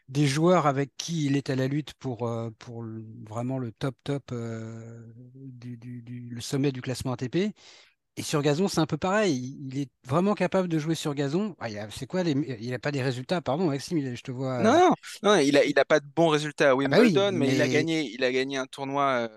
[0.07, 2.49] des joueurs avec qui il est à la lutte pour, euh,
[3.29, 5.01] vraiment le top top euh,
[5.35, 5.77] du,
[6.31, 7.53] le sommet du classement ATP.
[8.19, 9.59] Et sur gazon, c'est un peu pareil.
[9.69, 11.55] Il est vraiment capable de jouer sur gazon.
[11.59, 14.63] Ah, c'est quoi Il n'a pas des résultats, pardon, Maxime, je te vois.
[14.63, 17.53] Non, non, il n'a il a pas de bons résultats à ah bah Wimbledon, mais...
[17.53, 19.29] il, a gagné, il a gagné un tournoi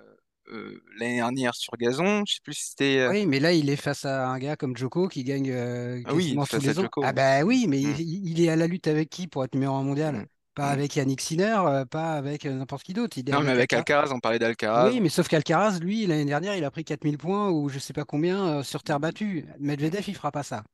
[0.48, 2.24] euh, l'année dernière sur gazon.
[2.26, 3.08] Je sais plus si c'était.
[3.08, 6.36] Oui, mais là, il est face à un gars comme Joko qui gagne ah oui,
[6.50, 6.88] tous les ans.
[7.02, 7.96] Ah bah oui, mais mmh.
[7.98, 10.14] il, est à la lutte avec qui pour être numéro un mondial?
[10.16, 10.26] Mmh.
[10.54, 10.72] Pas mm.
[10.72, 13.16] avec Yannick Sinner, euh, pas avec euh, n'importe qui d'autre.
[13.30, 14.90] Non, mais avec Alcaraz, on parlait d'Alcaraz.
[14.90, 17.92] Oui, mais sauf qu'Alcaraz, lui, l'année dernière, il a pris 4000 points ou je sais
[17.92, 19.46] pas combien euh, sur terre battue.
[19.58, 20.64] Medvedev, il fera pas ça.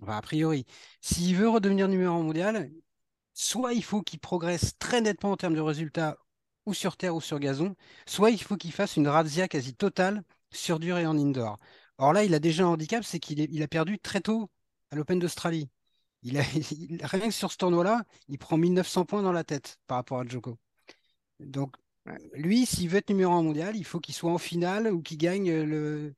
[0.00, 0.66] Enfin, a priori.
[1.00, 2.70] S'il veut redevenir numéro 1 mondial,
[3.32, 6.16] soit il faut qu'il progresse très nettement en termes de résultats,
[6.66, 10.22] ou sur terre ou sur gazon, soit il faut qu'il fasse une razzia quasi totale
[10.50, 11.58] sur dur et en indoor.
[11.98, 14.50] Or là, il a déjà un handicap, c'est qu'il a perdu très tôt
[14.90, 15.68] à l'Open d'Australie.
[16.22, 16.42] Il a,
[17.06, 20.24] rien que sur ce tournoi-là, il prend 1900 points dans la tête par rapport à
[20.26, 20.58] Djoko.
[21.40, 21.76] Donc,
[22.34, 25.18] lui, s'il veut être numéro un mondial, il faut qu'il soit en finale ou qu'il
[25.18, 26.14] gagne le,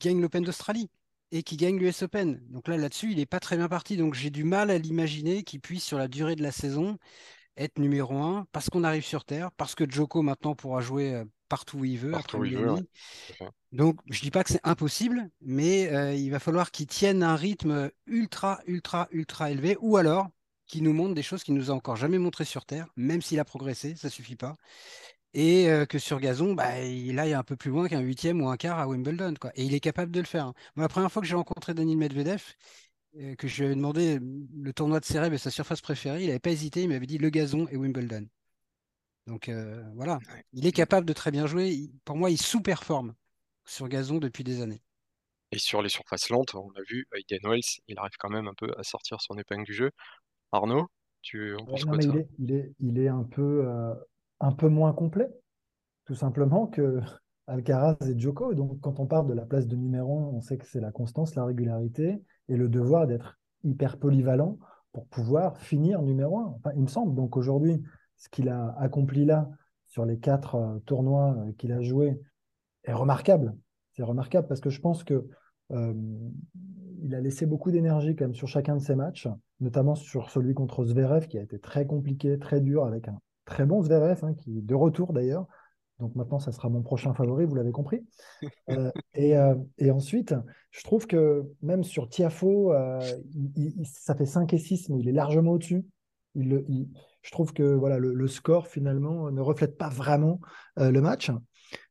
[0.00, 0.90] gagne l'Open d'Australie
[1.32, 2.40] et qu'il gagne l'US Open.
[2.48, 3.96] Donc là, là-dessus, il n'est pas très bien parti.
[3.96, 6.98] Donc j'ai du mal à l'imaginer qu'il puisse, sur la durée de la saison,
[7.56, 11.24] être numéro un parce qu'on arrive sur Terre, parce que Djoko maintenant pourra jouer euh,
[11.48, 12.12] partout où il veut.
[12.12, 12.86] Partout où il veut
[13.72, 17.36] Donc, je dis pas que c'est impossible, mais euh, il va falloir qu'il tienne un
[17.36, 20.28] rythme ultra, ultra, ultra élevé, ou alors
[20.66, 23.40] qu'il nous montre des choses qu'il nous a encore jamais montrées sur Terre, même s'il
[23.40, 24.56] a progressé, ça suffit pas.
[25.34, 28.48] Et euh, que sur gazon, bah, il aille un peu plus loin qu'un huitième ou
[28.48, 29.34] un quart à Wimbledon.
[29.40, 29.52] Quoi.
[29.54, 30.46] Et il est capable de le faire.
[30.46, 30.54] Hein.
[30.76, 32.42] la première fois que j'ai rencontré Daniel Medvedev,
[33.38, 36.38] que je lui ai demandé le tournoi de Cérèbre et sa surface préférée, il n'avait
[36.38, 38.26] pas hésité, il m'avait dit le gazon et Wimbledon.
[39.26, 40.18] Donc euh, voilà,
[40.52, 41.90] il est capable de très bien jouer.
[42.04, 43.14] pour moi, il sous-performe
[43.64, 44.82] sur gazon depuis des années.
[45.52, 48.54] Et sur les surfaces lentes, on a vu, Aiden Wells, il arrive quand même un
[48.54, 49.90] peu à sortir son épingle du jeu.
[50.52, 50.88] Arnaud,
[51.22, 53.94] tu en penses quoi de ça il est, il, est, un, peu, euh,
[54.38, 55.28] un peu moins complet,
[56.06, 57.00] tout simplement, que
[57.48, 58.54] Alcaraz et Djoko.
[58.54, 60.92] Donc quand on parle de la place de numéro 1, on sait que c'est la
[60.92, 64.58] constance, la régularité et le devoir d'être hyper polyvalent
[64.92, 66.54] pour pouvoir finir numéro 1.
[66.56, 67.14] Enfin, il me semble.
[67.14, 67.82] Donc aujourd'hui,
[68.16, 69.48] ce qu'il a accompli là,
[69.86, 72.20] sur les quatre euh, tournois euh, qu'il a joués,
[72.84, 73.56] est remarquable.
[73.92, 75.28] C'est remarquable parce que je pense que
[75.72, 75.94] euh,
[77.12, 79.26] a laissé beaucoup d'énergie sur chacun de ses matchs,
[79.58, 83.66] notamment sur celui contre Zverev qui a été très compliqué, très dur, avec un très
[83.66, 85.46] bon Zverev, hein, qui est de retour d'ailleurs.
[86.00, 88.04] Donc maintenant, ça sera mon prochain favori, vous l'avez compris.
[89.14, 90.34] et, ensuite,
[90.70, 92.72] je trouve que même sur Tiafo,
[93.84, 95.84] ça fait 5 et 6, mais il est largement au-dessus.
[96.34, 96.88] Il,
[97.22, 100.40] je trouve que voilà, le, score finalement ne reflète pas vraiment
[100.78, 101.30] euh, le match.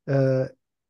[0.10, 0.48] Euh,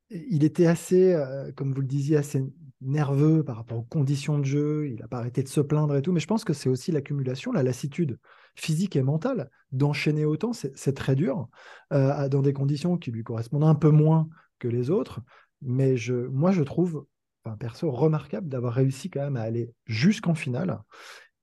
[0.10, 2.44] il était assez, euh, comme vous le disiez, assez
[2.82, 4.88] nerveux par rapport aux conditions de jeu.
[4.88, 6.12] Il n'a pas arrêté de se plaindre et tout.
[6.12, 8.20] Mais je pense que c'est aussi l'accumulation, la lassitude
[8.56, 10.54] physique et mentale d'enchaîner autant.
[10.54, 11.50] C'est très dur
[11.92, 15.22] dans des conditions qui lui correspondent un peu moins que les autres.
[15.62, 17.06] Mais je, moi, je trouve,
[17.44, 20.82] enfin, perso, remarquable d'avoir réussi quand même à aller jusqu'en finale.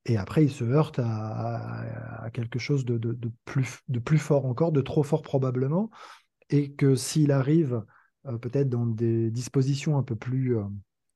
[0.06, 4.80] Et après, il se heurte à, quelque chose de, plus, de plus fort encore, de
[4.80, 5.90] trop fort probablement.
[6.48, 7.82] Et que s'il arrive
[8.26, 10.62] euh, peut-être dans des dispositions un peu plus, euh,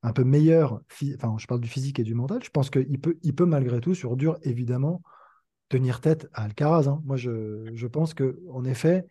[0.03, 0.81] un peu meilleures,
[1.15, 3.79] enfin, je parle du physique et du mental, je pense qu'il peut, il peut malgré
[3.81, 5.01] tout, sur dur, évidemment,
[5.69, 6.87] tenir tête à Alcaraz.
[6.87, 7.01] Hein.
[7.05, 9.05] Moi, je, je pense qu'en effet,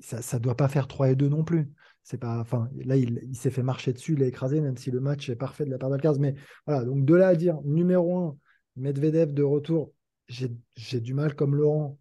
[0.00, 1.70] ça ne doit pas faire 3 et 2 non plus.
[2.04, 4.90] C'est pas, enfin, là, il, il s'est fait marcher dessus, il a écrasé, même si
[4.90, 6.18] le match est parfait de la part d'Alcaraz.
[6.18, 6.34] Mais
[6.66, 8.36] voilà, donc de là à dire numéro 1,
[8.76, 9.92] Medvedev de retour,
[10.28, 11.98] j'ai du mal comme Laurent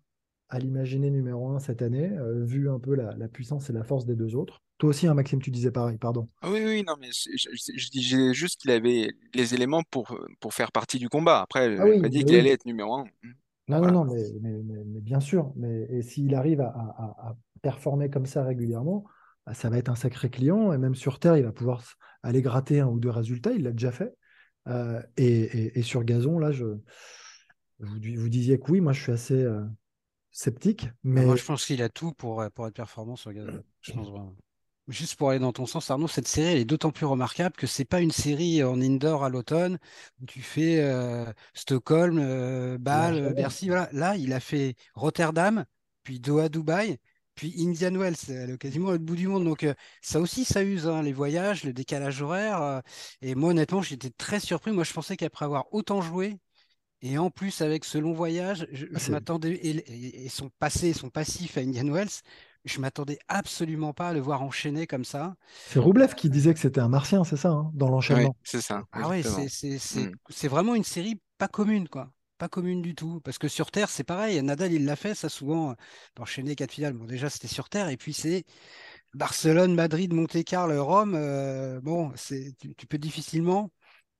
[0.51, 4.05] à l'imaginer numéro un cette année, euh, vu un peu la, puissance et la force
[4.05, 4.61] des deux autres.
[4.77, 6.27] Toi aussi, hein, Maxime, tu disais pareil, pardon.
[6.41, 10.71] Ah oui, oui, non, mais je, disais juste qu'il avait les éléments pour, pour faire
[10.71, 11.41] partie du combat.
[11.41, 13.05] Après, ah il pas dit qu'il allait être numéro un.
[13.69, 15.53] Non, non, non, mais, bien sûr.
[15.55, 19.05] Mais et s'il arrive à, performer comme ça régulièrement,
[19.45, 20.73] bah, ça va être un sacré client.
[20.73, 21.83] Et même sur Terre, il va pouvoir
[22.23, 23.51] aller gratter un ou deux résultats.
[23.51, 24.13] Il l'a déjà fait.
[24.67, 26.65] Euh, et, sur gazon, là, je,
[27.79, 29.63] vous, vous, disiez que oui, moi je suis assez euh,
[30.31, 30.85] sceptique.
[30.85, 31.25] Bah, mais...
[31.25, 33.63] Moi je pense qu'il a tout pour, euh, pour être performant sur gazon.
[33.81, 34.07] Je pense
[34.87, 37.67] Juste pour aller dans ton sens, Arnaud, cette série elle est d'autant plus remarquable que
[37.67, 39.77] c'est pas une série en indoor à l'automne
[40.21, 40.83] où tu fais
[41.53, 43.67] Stockholm, Bâle, Bercy.
[43.67, 43.89] Voilà.
[43.93, 45.65] Là, il a fait Rotterdam,
[46.03, 46.97] puis Doha, Dubaï.
[47.35, 49.45] Puis Indian Wells, c'est quasiment à l'autre bout du monde.
[49.45, 52.61] Donc euh, ça aussi, ça use, hein, les voyages, le décalage horaire.
[52.61, 52.81] Euh,
[53.21, 54.71] et moi, honnêtement, j'étais très surpris.
[54.71, 56.37] Moi, je pensais qu'après avoir autant joué,
[57.01, 61.57] et en plus avec ce long voyage, je, ah, m'attendais, et, son passé, son passif
[61.57, 62.21] à Indian Wells,
[62.63, 65.35] je m'attendais absolument pas à le voir enchaîner comme ça.
[65.67, 68.35] C'est Roublev qui disait que c'était un martien, c'est ça, hein, dans l'enchaînement.
[68.43, 68.83] c'est ça.
[68.91, 69.79] Ah ouais, mm.
[70.29, 72.11] c'est vraiment une série pas commune, quoi.
[72.37, 73.19] Pas commune du tout.
[73.21, 74.41] Parce que sur Terre, c'est pareil.
[74.43, 75.75] Nadal, il l'a fait, ça souvent,
[76.15, 76.93] d'enchaîner quatre finales.
[76.93, 77.89] Bon, déjà, c'était sur Terre.
[77.89, 78.45] Et puis, c'est
[79.13, 81.15] Barcelone, Madrid, Monte-Carlo, Rome.
[81.15, 83.71] Euh, bon, tu, tu peux difficilement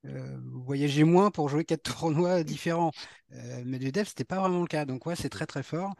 [0.05, 2.91] euh, voyager moins pour jouer quatre tournois différents.
[3.33, 4.85] Euh, Medvedev, c'était pas vraiment le cas.
[4.85, 5.95] Donc, ouais, c'est très, très fort.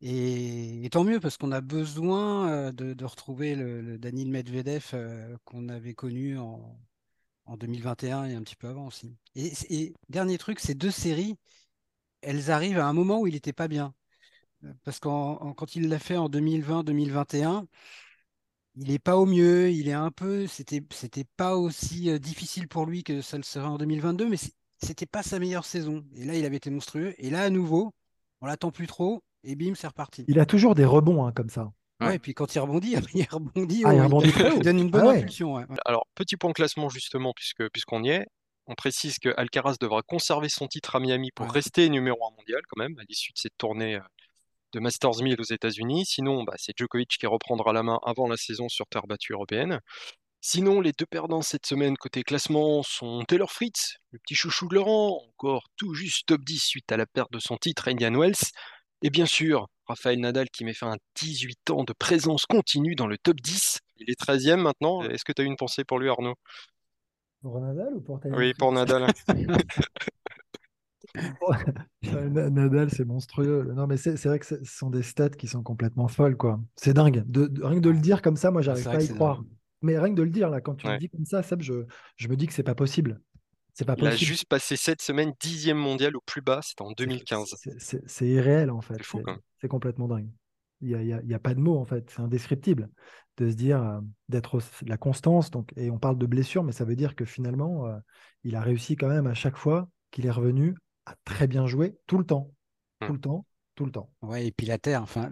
[0.00, 4.94] Et, tant mieux parce qu'on a besoin euh, de, retrouver le, Daniel Medvedev
[5.44, 6.76] qu'on avait connu en,
[7.56, 9.16] 2021 et un petit peu avant aussi.
[9.34, 11.36] Et, dernier truc, ces deux séries,
[12.22, 13.94] elles arrivent à un moment où il n'était pas bien.
[14.84, 17.66] Parce que quand il l'a fait en 2020-2021,
[18.76, 22.86] il n'est pas au mieux, il est un peu, c'était, c'était pas aussi difficile pour
[22.86, 24.36] lui que ça le serait en 2022, mais
[24.78, 26.04] c'était pas sa meilleure saison.
[26.16, 27.14] Et là, il avait été monstrueux.
[27.18, 27.94] Et là, à nouveau,
[28.40, 30.24] on l'attend plus trop et bim, c'est reparti.
[30.28, 31.72] Il a toujours des rebonds hein, comme ça.
[32.00, 35.64] Ouais, et puis quand il rebondit, il rebondit, ah, il, donne une bonne ah impulsion.
[35.84, 38.26] Alors, petit point classement justement, puisque, puisqu'on y est,
[38.66, 42.60] on précise que Alcaraz devra conserver son titre à Miami pour rester numéro un mondial
[42.68, 44.00] quand même, à l'issue de cette tournée euh,
[44.74, 46.04] de Masters 1000 aux États-Unis.
[46.04, 49.80] Sinon, bah, c'est Djokovic qui reprendra la main avant la saison sur terre battue européenne.
[50.40, 54.74] Sinon, les deux perdants cette semaine côté classement sont Taylor Fritz, le petit chouchou de
[54.74, 58.34] Laurent, encore tout juste top 10 suite à la perte de son titre, Indian Wells,
[59.00, 63.06] et bien sûr, Raphaël Nadal qui met fait un 18 ans de présence continue dans
[63.06, 63.80] le top 10.
[63.96, 65.02] Il est 13e maintenant.
[65.02, 66.34] Est-ce que tu as une pensée pour lui, Arnaud?
[67.42, 69.06] Pour Nadal ou pour Taylor Oui, pour Nadal.
[72.02, 73.72] Nadal, c'est monstrueux.
[73.74, 76.60] Non, mais c'est vrai que ce sont des stats qui sont complètement folles, quoi.
[76.76, 77.22] C'est dingue.
[77.26, 79.42] De, rien que de le dire comme ça, moi, j'arrive pas à y croire.
[79.82, 81.84] Mais rien que de le dire, là, quand tu le dis comme ça, Seb, je,
[82.16, 83.20] je me dis que c'est pas possible.
[83.74, 86.92] C'est pas Il a juste passé cette semaine dixième mondial au plus bas, c'était en
[86.92, 87.54] 2015.
[87.78, 88.96] C'est irréel en fait.
[89.60, 90.28] C'est complètement dingue.
[90.80, 92.90] Il n'y a, pas de mots en fait, c'est indescriptible
[93.36, 95.50] de se dire euh, d'être la constance.
[95.50, 97.96] Donc, et on parle de blessure, mais ça veut dire que finalement, euh,
[98.44, 101.96] il a réussi quand même à chaque fois qu'il est revenu à très bien jouer
[102.06, 102.50] tout le temps.
[103.00, 103.16] Tout mmh.
[103.16, 104.08] le temps, tout le temps.
[104.22, 105.30] Ouais, et puis la Terre, enfin,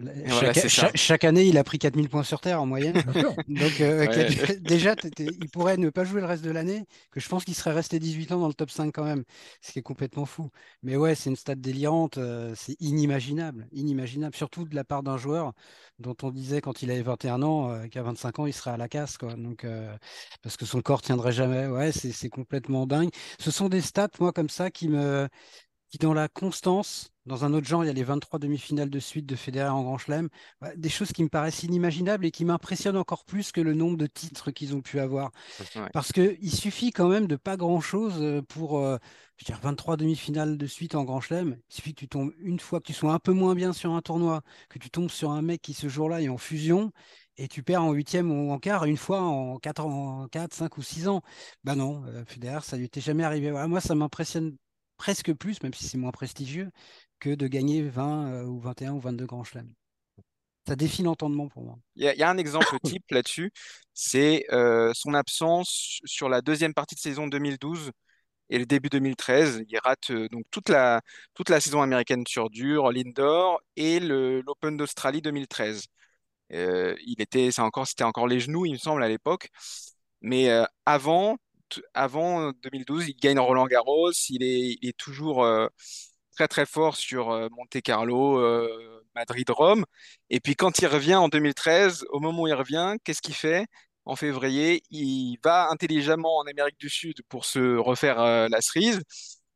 [0.95, 2.95] chaque, année, il a pris 4000 points sur Terre en moyenne.
[3.47, 4.05] Donc, euh,
[4.61, 7.71] déjà, il pourrait ne pas jouer le reste de l'année, que je pense qu'il serait
[7.71, 9.23] resté 18 ans dans le top 5 quand même,
[9.61, 10.49] ce qui est complètement fou.
[10.83, 15.17] Mais ouais, c'est une stat délirante, euh, c'est inimaginable, inimaginable, surtout de la part d'un
[15.17, 15.53] joueur
[15.99, 18.77] dont on disait quand il avait 21 ans euh, qu'à 25 ans, il serait à
[18.77, 19.35] la casse, quoi.
[19.35, 19.65] Donc,
[20.41, 21.67] parce que son corps tiendrait jamais.
[21.67, 23.09] Ouais, c'est complètement dingue.
[23.39, 25.27] Ce sont des stats, moi, comme ça, qui me,
[25.93, 28.99] qui dans la constance, dans un autre genre, il y a les 23 demi-finales de
[28.99, 30.27] suite de Federer en Grand Chelem,
[30.59, 33.97] bah, des choses qui me paraissent inimaginables et qui m'impressionnent encore plus que le nombre
[33.97, 35.29] de titres qu'ils ont pu avoir.
[35.93, 38.97] Parce qu'il suffit quand même de pas grand-chose euh, pour euh,
[39.37, 41.57] je dire, 23 demi-finales de suite en Grand Chelem.
[41.69, 43.93] Il suffit que tu tombes une fois, que tu sois un peu moins bien sur
[43.93, 46.91] un tournoi, que tu tombes sur un mec qui ce jour-là est en fusion
[47.37, 50.75] et tu perds en huitième ou en quart une fois en 4, en 4 5
[50.75, 51.21] ou 6 ans.
[51.63, 53.51] Bah non, euh, Federer, ça lui était jamais arrivé.
[53.67, 54.57] moi, ça m'impressionne
[54.97, 56.71] presque plus, même si c'est moins prestigieux,
[57.19, 59.73] que de gagner 20 euh, ou 21 ou 22 grands chelems.
[60.67, 61.77] Ça défie l'entendement pour moi.
[61.95, 63.51] Il y, a un exemple type là-dessus,
[63.93, 67.91] c'est euh, son absence sur la deuxième partie de saison 2012
[68.49, 69.63] et le début 2013.
[69.67, 71.01] Il rate euh, donc toute la,
[71.33, 75.85] toute la saison américaine sur dur, l'indoor et l'Open d'Australie 2013.
[76.49, 79.49] il était, encore, c'était encore les genoux, il me semble, à l'époque.
[80.21, 80.49] Mais
[80.85, 81.37] avant,
[81.93, 85.67] avant 2012, il gagne Roland Garros, il est, il est toujours euh,
[86.35, 89.85] très très fort sur euh, Monte Carlo, euh, Madrid, Rome.
[90.29, 93.67] Et puis quand il revient en 2013, au moment où il revient, qu'est-ce qu'il fait?
[94.05, 98.17] En février, il va intelligemment en Amérique du Sud pour se refaire
[98.49, 99.01] la cerise.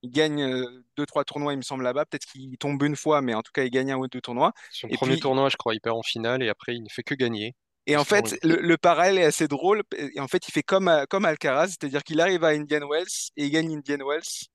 [0.03, 0.63] Il gagne
[0.95, 2.05] deux, trois tournois, il me semble, là-bas.
[2.05, 4.53] Peut-être qu'il tombe une fois, mais en tout cas, il gagne un ou deux tournois.
[4.71, 7.13] Son premier tournoi, je crois, il perd en finale et après, il ne fait que
[7.13, 7.55] gagner.
[7.87, 9.81] Et en fait, le, parallèle est assez drôle.
[9.97, 13.31] Et en fait, il fait comme, euh, comme Alcaraz, c'est-à-dire qu'il arrive à Indian Wells
[13.37, 14.49] et il gagne Indian Wells.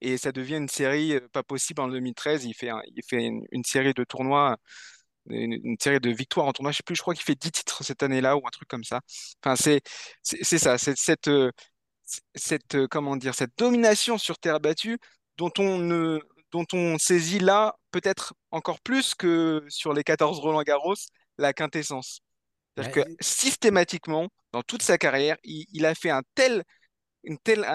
[0.00, 2.44] Et ça devient une série euh, pas possible en 2013.
[2.44, 4.56] Il fait, il fait une, série de tournois,
[5.28, 6.70] une, série de victoires en tournoi.
[6.70, 8.84] Je sais plus, je crois qu'il fait 10 titres cette année-là ou un truc comme
[8.84, 9.00] ça.
[9.42, 9.80] Enfin, c'est,
[10.22, 11.50] c'est, ça, c'est cette, euh,
[12.36, 14.98] cette, comment dire, cette domination sur terre battue
[15.38, 16.20] dont on ne,
[16.52, 20.94] dont on saisit là peut-être encore plus que sur les 14 Roland Garros
[21.38, 22.20] la quintessence.
[22.76, 26.62] C'est-à-dire que systématiquement, dans toute sa carrière, il, a fait un tel,
[27.24, 27.66] une, telle,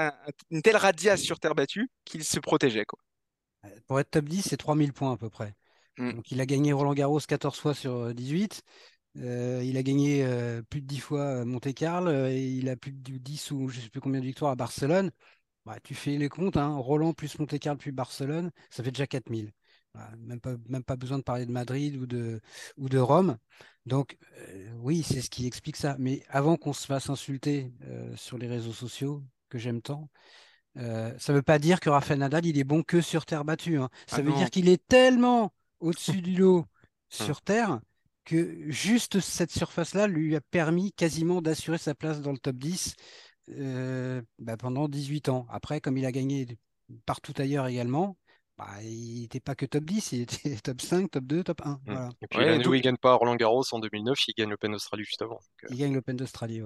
[0.52, 2.86] une telle radiasse sur terre battue qu'il se protégeait.
[2.86, 3.00] Quoi.
[3.88, 5.54] Pour être top 10, c'est 3000 points à peu près.
[5.98, 6.14] Mmh.
[6.14, 8.62] Donc, il a gagné Roland Garros 14 fois sur 18.
[9.18, 12.78] Euh, euh, il a gagné euh, plus de 10 fois Monte Carlo et il a
[12.78, 15.12] plus de 10 ou je ne sais plus combien de victoires à Barcelone.
[15.66, 16.76] Bah, tu fais les comptes, hein.
[16.78, 19.52] Roland plus Monte Carlo plus Barcelone, ça fait déjà 4000.
[20.20, 22.42] Même, pas, même pas besoin de parler de Madrid ou de,
[22.78, 23.38] ou de Rome.
[23.86, 24.18] Donc,
[24.78, 25.96] oui, c'est ce qui explique ça.
[26.00, 27.72] Mais avant qu'on se fasse insulter
[28.16, 30.10] sur les réseaux sociaux, que j'aime tant,
[30.76, 33.78] ça ne veut pas dire que Rafael Nadal, il est bon que sur terre battue.
[33.78, 33.90] Hein.
[34.08, 36.66] Ça ah veut dire qu'il est tellement au-dessus du lot hum.
[37.10, 37.82] sur terre
[38.24, 42.96] que juste cette surface-là lui a permis quasiment d'assurer sa place dans le top 10
[43.50, 45.48] euh, bah, pendant 18 ans.
[45.50, 46.58] Après, comme il a gagné
[47.06, 48.18] partout ailleurs également,
[48.58, 51.80] bah, il n'était pas que top 10, il était top 5, top 2, top 1.
[51.86, 52.10] Voilà.
[52.22, 54.72] Et puis l'année où il ne gagne pas Roland Garros en 2009, il gagne l'Open
[54.72, 55.40] d'Australie juste avant.
[55.64, 55.68] Euh.
[55.72, 56.62] Il gagne l'Open d'Australie.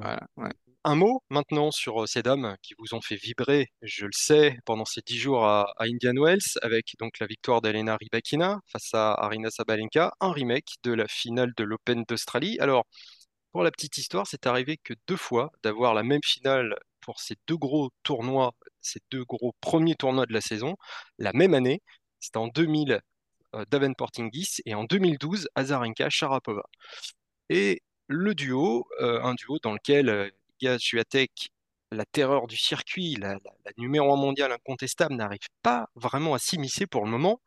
[0.87, 4.59] Un mot maintenant sur euh, ces dames qui vous ont fait vibrer, je le sais,
[4.65, 9.13] pendant ces dix jours à, Indian Wells, avec donc la victoire d'Elena Rybakina face à
[9.13, 12.59] Arina Sabalenka, un remake de la finale de l'Open d'Australie.
[12.59, 12.85] Alors,
[13.51, 17.35] pour la petite histoire, c'est arrivé que deux fois d'avoir la même finale pour ces
[17.47, 20.75] deux gros tournois, ces deux gros premiers tournois de la saison,
[21.19, 21.81] la même année.
[22.19, 22.99] C'était en 2000
[23.55, 26.63] euh, Davenport Ingis et en 2012 Azarenka Sharapova.
[27.49, 30.77] Et le duo, euh, un duo dans lequel euh, Iga
[31.91, 33.37] la terreur du circuit, la,
[33.77, 37.39] numéro 1 mondiale incontestable, n'arrive pas vraiment à s'immiscer pour le moment.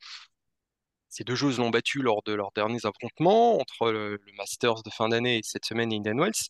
[1.09, 5.09] Ces deux joueuses l'ont battu lors de leurs derniers affrontements entre le, Masters de fin
[5.09, 6.49] d'année et cette semaine Indian Wells.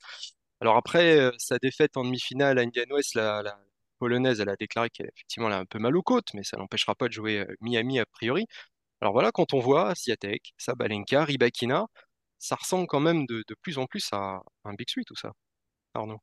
[0.61, 3.59] Alors après euh, sa défaite en demi-finale à Indian Wells, la,
[3.99, 6.57] polonaise, elle a déclaré qu'elle effectivement elle a un peu mal aux côtes, mais ça
[6.57, 8.47] n'empêchera pas de jouer euh, Miami a priori.
[9.01, 11.87] Alors voilà, quand on voit Ziatek, Sabalenka, Ribakina,
[12.39, 15.33] ça ressemble quand même de, plus en plus à un Big Three tout ça.
[15.95, 16.21] Arnaud.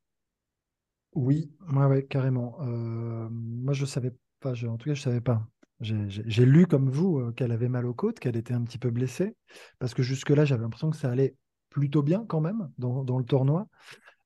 [1.14, 2.58] Oui, ouais, carrément.
[2.62, 5.48] Euh, moi, je savais pas, en tout cas, je savais pas.
[5.82, 9.36] J'ai lu comme vous qu'elle avait mal aux côtes, qu'elle était un petit peu blessée,
[9.80, 11.36] parce que jusque-là, j'avais l'impression que ça allait
[11.70, 13.68] plutôt bien quand même dans, le tournoi.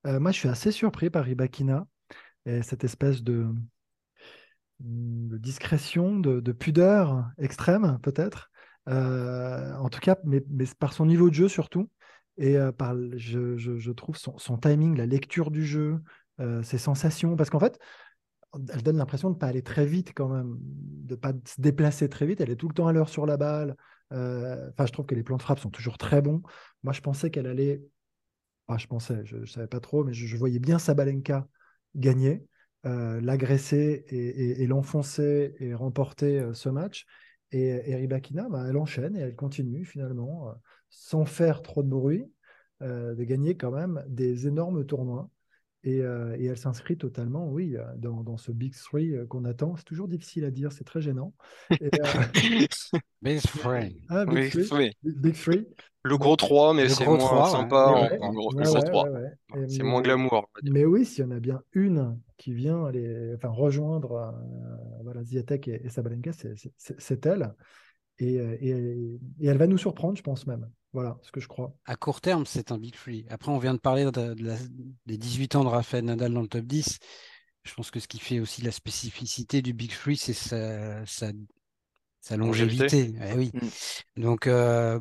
[0.07, 1.85] Euh, moi, je suis assez surpris par Ibakina
[2.45, 3.47] et cette espèce de,
[4.79, 8.49] discrétion, de, pudeur extrême, peut-être.
[8.87, 10.41] en tout cas, mais,
[10.79, 11.89] par son niveau de jeu surtout.
[12.37, 15.99] Et par, je, trouve son, timing, la lecture du jeu,
[16.39, 17.77] euh, ses sensations, parce qu'en fait,
[18.73, 21.59] elle donne l'impression de ne pas aller très vite quand même, de ne pas se
[21.59, 22.39] déplacer très vite.
[22.41, 23.75] Elle est tout le temps à l'heure sur la balle.
[24.13, 26.41] Euh, enfin, je trouve que les plans de frappe sont toujours très bons.
[26.83, 27.81] Moi, je pensais qu'elle allait.
[28.69, 31.47] Enfin, je pensais, je ne savais pas trop, mais je, voyais bien Sabalenka
[31.95, 32.45] gagner,
[32.85, 37.07] euh, l'agresser et, l'enfoncer et remporter ce match.
[37.51, 40.53] Et, Ribakina, bah, elle enchaîne et elle continue finalement,
[40.91, 42.31] sans faire trop de bruit,
[42.81, 45.31] de gagner quand même des énormes tournois.
[45.87, 49.75] Euh, et, elle s'inscrit totalement, oui, euh, dans, ce Big Three euh, qu'on attend.
[49.77, 51.33] C'est toujours difficile à dire, c'est très gênant.
[53.21, 54.01] big Three.
[54.09, 54.91] Ah, big, three.
[55.03, 55.67] big, three.
[56.03, 59.09] Le gros 3, mais c'est moins sympa en, gros, le 3.
[59.67, 60.49] c'est moins glamour.
[60.63, 64.33] Mais oui, s'il y en a bien une qui vient aller, enfin, rejoindre
[65.03, 66.31] voilà, Ziatek et, et Sabalenka,
[66.77, 67.53] c'est elle.
[68.17, 70.69] Et, et, elle va nous surprendre, je pense même.
[70.93, 71.73] Voilà ce que je crois.
[71.85, 73.25] À court terme, c'est un big free.
[73.29, 74.09] Après, on vient de parler
[75.05, 76.99] des 18 ans de Rafael Nadal dans le top 10.
[77.63, 82.37] Je pense que ce qui fait aussi la spécificité du big free, c'est sa, sa,
[82.37, 83.13] longévité.
[83.21, 83.51] Eh oui.
[83.53, 84.21] Mm.
[84.21, 84.99] Donc, euh,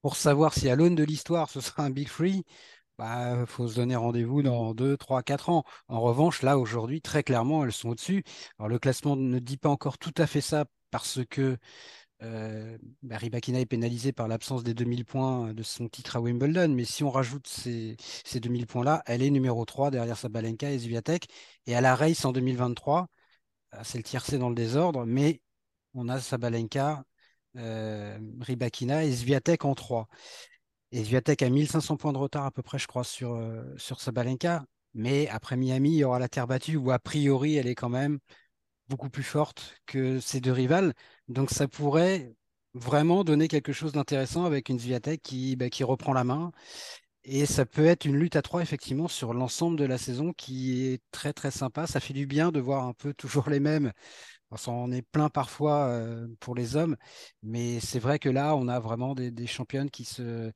[0.00, 2.44] pour savoir si à l'aune de l'histoire, ce sera un big free, il
[2.98, 5.64] bah, faut se donner rendez-vous dans 2, 3, 4 ans.
[5.88, 8.24] En revanche, là, aujourd'hui, très clairement, elles sont au-dessus.
[8.58, 11.58] Alors, le classement ne dit pas encore tout à fait ça parce que
[12.22, 16.68] euh, bah, Ribakina est pénalisé par l'absence des 2000 points de son titre à Wimbledon,
[16.68, 17.96] mais si on rajoute ces,
[18.34, 21.28] 2000 points-là, elle est numéro 3 derrière Sabalenka et Zviatek.
[21.66, 23.08] Et à la race en 2023,
[23.74, 25.42] euh, c'est le tiercé dans le désordre, mais
[25.94, 27.04] on a Sabalenka,
[27.56, 30.08] euh, Ribakina et Zviatek en 3.
[30.92, 34.00] Et Zviatek a 1500 points de retard à peu près, je crois, sur, euh, sur
[34.00, 34.64] Sabalenka.
[34.94, 37.90] Mais après Miami, il y aura la terre battue où a priori, elle est quand
[37.90, 38.18] même
[38.88, 40.94] beaucoup plus forte que ses deux rivales.
[41.28, 42.34] Donc ça pourrait
[42.74, 46.52] vraiment donner quelque chose d'intéressant avec une Zviatek qui, bah, qui reprend la main.
[47.24, 50.86] Et ça peut être une lutte à trois, effectivement, sur l'ensemble de la saison qui
[50.86, 51.86] est très, très sympa.
[51.86, 53.92] Ça fait du bien de voir un peu toujours les mêmes.
[54.50, 56.96] On en est plein parfois euh, pour les hommes,
[57.42, 60.50] mais c'est vrai que là, on a vraiment des, championnes qui se,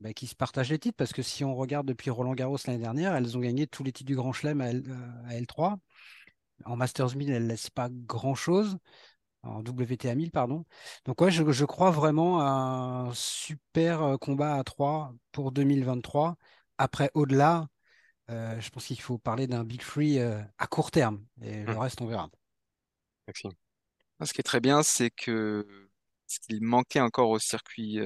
[0.00, 2.80] bah, qui se partagent les titres, parce que si on regarde depuis Roland Garros l'année
[2.80, 4.70] dernière, elles ont gagné tous les titres du Grand Chelem à,
[5.34, 5.78] L, 3
[6.64, 8.78] En Masters 1000, elles ne laissent pas grand-chose
[9.42, 10.64] en WTA 1000, pardon.
[11.04, 12.44] Donc ouais, je, crois vraiment à
[13.08, 16.36] un super euh, combat à 3 pour 2023.
[16.78, 17.68] Après, au-delà,
[18.30, 21.24] euh, je pense qu'il faut parler d'un Big Free euh, à court terme.
[21.42, 21.78] Et le mmh.
[21.78, 22.28] reste, on verra.
[23.26, 23.52] Maxime.
[24.24, 25.88] Ce qui est très bien, c'est que
[26.26, 28.00] ce qu'il manquait encore au circuit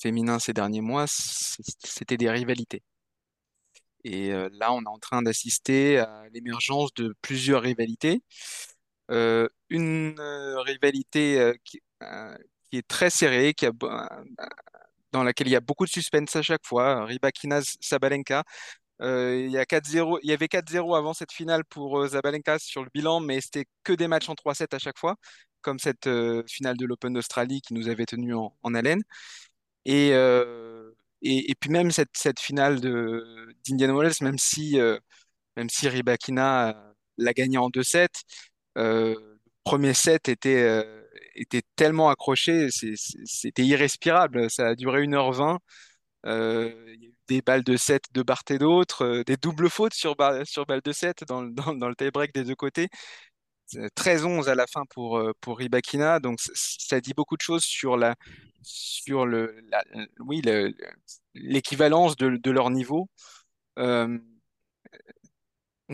[0.00, 2.82] féminin ces derniers mois, c'était des rivalités.
[4.04, 8.22] Et là, on est en train d'assister à l'émergence de plusieurs rivalités.
[9.12, 11.80] Euh, une euh, rivalité euh, qui,
[12.72, 13.72] est très serrée, qui a,
[15.12, 17.04] dans laquelle il y a beaucoup de suspense à chaque fois.
[17.04, 18.44] Rybakina Sabalenka.
[19.00, 22.90] il, y a 4-0, il y avait 4-0 avant cette finale pour Zabalenka sur le
[22.94, 25.16] bilan, mais c'était que des matchs en 3-7 à chaque fois,
[25.62, 26.08] comme cette
[26.48, 29.02] finale de l'Open d'Australie qui nous avait tenu en, haleine.
[29.84, 30.12] Et,
[31.22, 34.78] et, puis même cette, cette finale d'Indian Wells, même si,
[35.56, 38.08] même si Rybakina l'a gagné en 2-7,
[38.76, 40.82] le premier set était
[41.34, 44.50] était tellement accroché, c'était irrespirable.
[44.50, 45.58] Ça a duré 1h20.
[46.26, 49.36] Euh, il y a eu des balles de 7 de part et d'autre, euh, des
[49.36, 50.14] doubles fautes sur,
[50.44, 52.88] sur balles de 7 dans, dans, dans le tie-break des deux côtés.
[53.96, 56.20] 13-11 à la fin pour, euh, pour Ribakina.
[56.20, 58.16] Donc, ça dit beaucoup de choses sur la,
[58.62, 59.62] sur le,
[60.20, 60.42] oui,
[61.34, 63.08] l'équivalence de, leur niveau.
[63.76, 64.18] on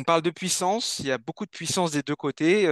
[0.06, 0.98] parle de puissance.
[1.00, 2.66] Il y a beaucoup de puissance des deux côtés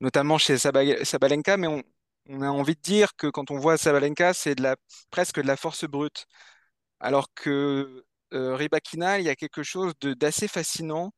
[0.00, 4.54] notamment chez Sabalenka, mais on, a envie de dire que quand on voit Sabalenka, c'est
[4.54, 4.76] de la,
[5.10, 6.26] presque de la force brute.
[7.00, 8.04] Alors que
[8.34, 11.12] euh, Rybakina, il y a quelque chose d'assez fascinant.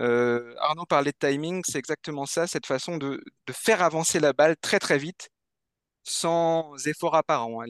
[0.00, 4.56] Euh, Arnaud parlait de timing, c'est exactement ça, cette façon de, faire avancer la balle
[4.56, 5.28] très très vite,
[6.04, 7.62] sans effort apparent.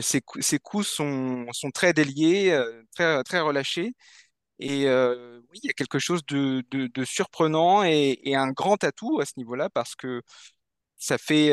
[0.00, 0.20] Ses,
[0.60, 2.82] coups sont, très déliés, euh,
[3.24, 3.92] très, relâchés.
[4.60, 6.64] Et euh, oui, il y a quelque chose de,
[7.04, 10.22] surprenant et, un grand atout à ce niveau-là parce que
[10.96, 11.50] ça fait,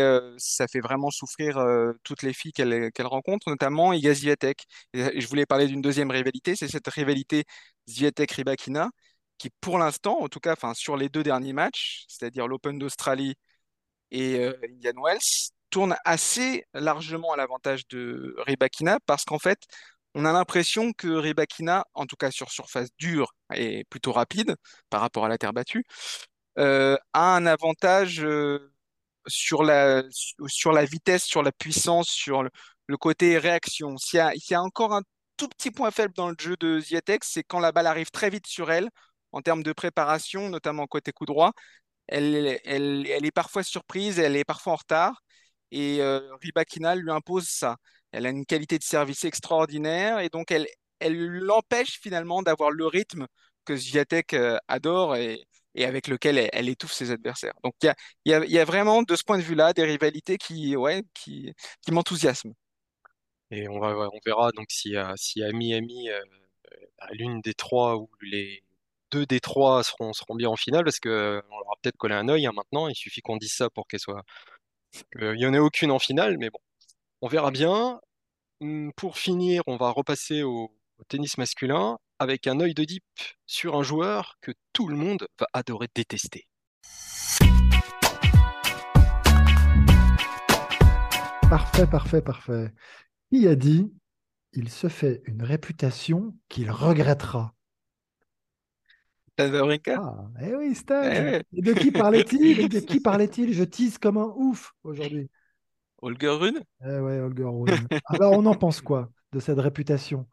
[0.81, 1.63] vraiment souffrir
[2.03, 4.65] toutes les filles qu'elle qu'elle rencontre, notamment Iga Zviatek.
[4.93, 7.43] Je voulais parler d'une deuxième rivalité, c'est cette rivalité
[7.87, 8.89] Zviatek-Rybakina
[9.37, 13.35] qui, pour l'instant, en tout cas, sur les deux derniers matchs, c'est-à-dire l'Open d'Australie
[14.11, 19.59] et Indian Wells, tourne assez largement à l'avantage de Rybakina parce qu'en fait,
[20.15, 24.55] on a l'impression que Rybakina, en tout cas sur surface dure et plutôt rapide
[24.89, 25.83] par rapport à la terre battue,
[26.57, 28.71] euh, a un avantage euh,
[29.27, 30.03] sur, la,
[30.47, 33.97] sur la vitesse, sur la puissance, sur le, côté réaction.
[33.97, 34.19] S'il
[34.49, 35.01] y, a, encore un
[35.37, 38.29] tout petit point faible dans le jeu de Zietek, c'est quand la balle arrive très
[38.29, 38.89] vite sur elle,
[39.35, 41.53] en termes de préparation, notamment côté coup droit.
[42.07, 45.23] Elle, est parfois surprise, elle est parfois en retard,
[45.71, 47.77] et euh, Rybakina lui impose ça
[48.15, 50.67] elle a une qualité de service extraordinaire et donc elle,
[50.99, 53.27] elle l'empêche finalement d'avoir le rythme
[53.65, 55.45] que Zviatek euh, adore et,
[55.77, 57.53] avec lequel elle, étouffe ses adversaires.
[57.63, 57.93] Donc il
[58.25, 61.53] y a, vraiment de ce point de vue-là des rivalités qui, ouais, qui,
[61.91, 62.53] m'enthousiasment.
[63.51, 66.21] Et on, va, on verra donc si, si à Miami, euh,
[67.11, 68.63] l'une des trois ou les
[69.11, 72.29] deux des trois seront, seront bien en finale, parce qu'on leur a peut-être collé un
[72.29, 74.23] œil hein, maintenant, il suffit qu'on dise ça pour qu'elle soit...
[74.91, 76.59] qu'il n'y en ait aucune en finale, mais bon,
[77.21, 77.99] on verra bien.
[78.61, 80.71] Hum, pour finir, on va repasser au,
[81.09, 82.85] tennis masculin avec un œil de
[83.45, 86.47] sur un joueur que tout le monde va adorer détester.
[91.49, 92.71] Parfait, parfait, parfait.
[93.31, 93.91] Qui a dit
[94.53, 97.54] il se fait une réputation qu'il regrettera?
[99.37, 101.01] Ah, eh oui, Stan.
[101.03, 102.69] Eh Et de qui parlait-il?
[102.69, 103.53] De qui parlait-il?
[103.53, 105.29] Je tease comme un ouf aujourd'hui.
[106.01, 106.63] Holger Rune?
[106.85, 107.87] Eh ouais, Holger Rune.
[108.05, 110.27] Alors, on en pense quoi de cette réputation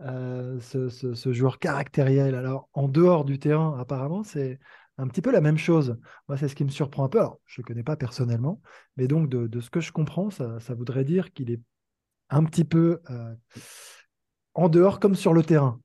[0.00, 2.34] euh, ce, joueur caractériel?
[2.34, 4.58] Alors, en dehors du terrain, apparemment, c'est
[4.98, 5.96] un petit peu la même chose.
[6.28, 7.18] Moi, c'est ce qui me surprend un peu.
[7.18, 8.60] Alors, je ne connais pas personnellement,
[8.96, 11.60] mais donc, de, ce que je comprends, ça, voudrait dire qu'il est
[12.30, 13.34] un petit peu euh,
[14.54, 15.80] en dehors comme sur le terrain.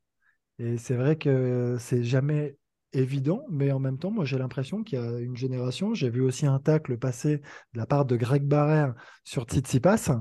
[0.60, 2.58] Et c'est vrai que c'est jamais
[2.94, 5.94] évident, mais en même temps, moi j'ai l'impression qu'il y a une génération.
[5.94, 7.38] J'ai vu aussi un tacle passer
[7.74, 8.94] de la part de Greg Barrère
[9.24, 10.12] sur Tsitsipas.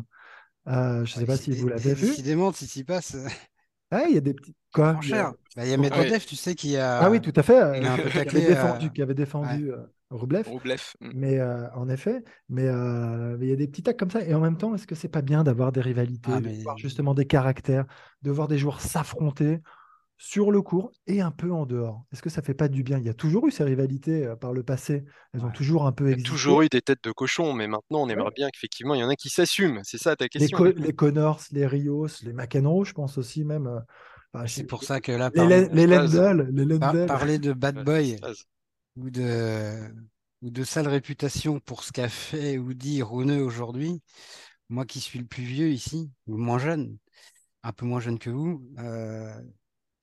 [0.67, 2.09] Euh, je ne sais pas si vous l'avez vu.
[2.09, 3.17] Décidément, Tsitsipas.
[3.91, 4.57] Ah, il y a des petits.
[4.73, 6.99] Quoi Il y a, bah, il a Medvedev, tu sais, qui a.
[6.99, 7.63] Ah oui, tout à fait.
[7.63, 7.81] Euh,
[8.25, 9.77] qui, avait défendu, qui avait défendu euh,
[10.11, 10.49] Rublev.
[11.01, 11.11] Mm.
[11.15, 11.41] Mais
[11.75, 14.23] en effet, mais il y a des petits tacs comme ça.
[14.23, 16.77] Et en même temps, est-ce que c'est pas bien d'avoir des rivalités, ah, de voir
[16.77, 17.85] justement des caractères,
[18.23, 19.61] de voir des joueurs s'affronter?
[20.17, 22.05] Sur le cours et un peu en dehors.
[22.13, 22.99] Est-ce que ça fait pas du bien?
[22.99, 25.05] Il y a toujours eu ces rivalités euh, par le passé.
[25.33, 26.21] Elles ont toujours un peu existé.
[26.21, 28.95] Il y a toujours eu des têtes de cochon, mais maintenant on aimerait bien qu'effectivement
[28.95, 29.81] il y en a qui s'assument.
[29.83, 30.63] C'est ça ta question.
[30.65, 33.67] Les, Connors, les Rios, les McEnroe, je pense aussi même.
[33.67, 38.17] Euh, c'est pour ça que là, les, les, les parler de bad boy
[38.97, 39.93] ou de
[40.43, 44.03] ou de sale réputation pour ce qu'a fait ou dit Roneux aujourd'hui,
[44.69, 46.99] moi qui suis le plus vieux ici, ou moins jeune,
[47.63, 49.33] un peu moins jeune que vous, euh,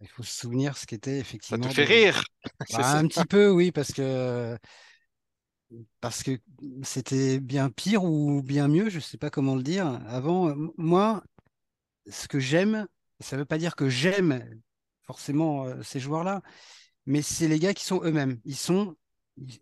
[0.01, 1.63] il faut se souvenir ce qu'était effectivement.
[1.63, 2.23] Ça te fait rire
[2.73, 4.57] bah, Un petit peu, oui, parce que
[6.01, 6.37] parce que
[6.83, 10.01] c'était bien pire ou bien mieux, je ne sais pas comment le dire.
[10.07, 11.23] Avant, moi,
[12.09, 12.87] ce que j'aime,
[13.19, 14.43] ça ne veut pas dire que j'aime
[15.03, 16.41] forcément euh, ces joueurs-là,
[17.05, 18.39] mais c'est les gars qui sont eux-mêmes.
[18.45, 18.95] Ils sont,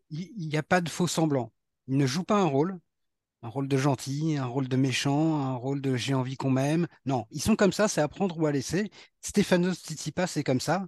[0.09, 1.53] il n'y a pas de faux semblants.
[1.87, 2.79] Ils ne jouent pas un rôle.
[3.41, 6.87] Un rôle de gentil, un rôle de méchant, un rôle de j'ai envie qu'on m'aime.
[7.05, 8.91] Non, ils sont comme ça, c'est à prendre ou à laisser.
[9.21, 10.85] Stéphano Tsitsipas, c'est comme ça.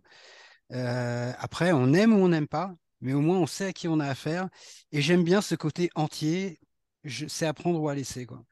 [0.73, 3.87] Euh, après, on aime ou on n'aime pas, mais au moins on sait à qui
[3.87, 4.49] on a affaire.
[4.91, 6.59] Et j'aime bien ce côté entier,
[7.05, 8.25] c'est à prendre ou à laisser.
[8.25, 8.43] Quoi.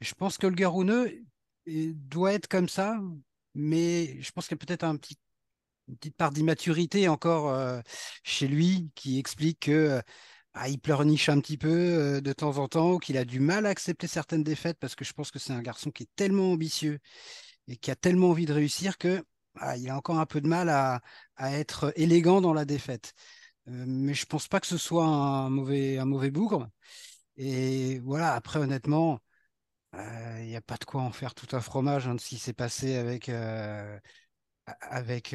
[0.00, 1.24] Je pense que le Garouneux
[1.66, 2.98] doit être comme ça,
[3.54, 5.16] mais je pense qu'il y a peut-être un petit
[5.88, 7.80] une petite part d'immaturité encore euh,
[8.22, 10.02] chez lui qui explique que
[10.60, 13.64] ah, il pleurniche un petit peu euh, de temps en temps, qu'il a du mal
[13.66, 16.52] à accepter certaines défaites parce que je pense que c'est un garçon qui est tellement
[16.52, 16.98] ambitieux
[17.68, 19.24] et qui a tellement envie de réussir que
[19.60, 21.00] ah, il a encore un peu de mal à,
[21.38, 23.14] être élégant dans la défaite.
[23.68, 26.68] Euh, mais je pense pas que ce soit un mauvais, un mauvais bougre.
[27.36, 29.20] Et voilà, après, honnêtement,
[29.94, 32.38] il n'y a pas de quoi en faire tout un fromage hein, de ce qui
[32.38, 33.30] s'est passé avec,
[34.80, 35.34] avec.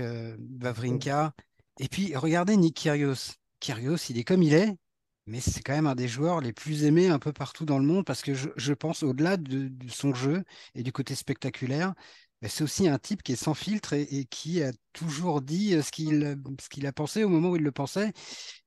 [1.80, 3.36] Et puis, regardez Nick Kyrgios.
[3.60, 4.78] Kyrgios, il est comme il est,
[5.26, 7.86] mais c'est quand même un des joueurs les plus aimés un peu partout dans le
[7.86, 10.44] monde parce que je, pense au-delà de, son jeu
[10.76, 11.94] et du côté spectaculaire,
[12.42, 15.92] bah, c'est aussi un type qui est sans filtre et, qui a toujours dit ce
[15.92, 18.12] qu'il ce qu'il a pensé au moment où il le pensait.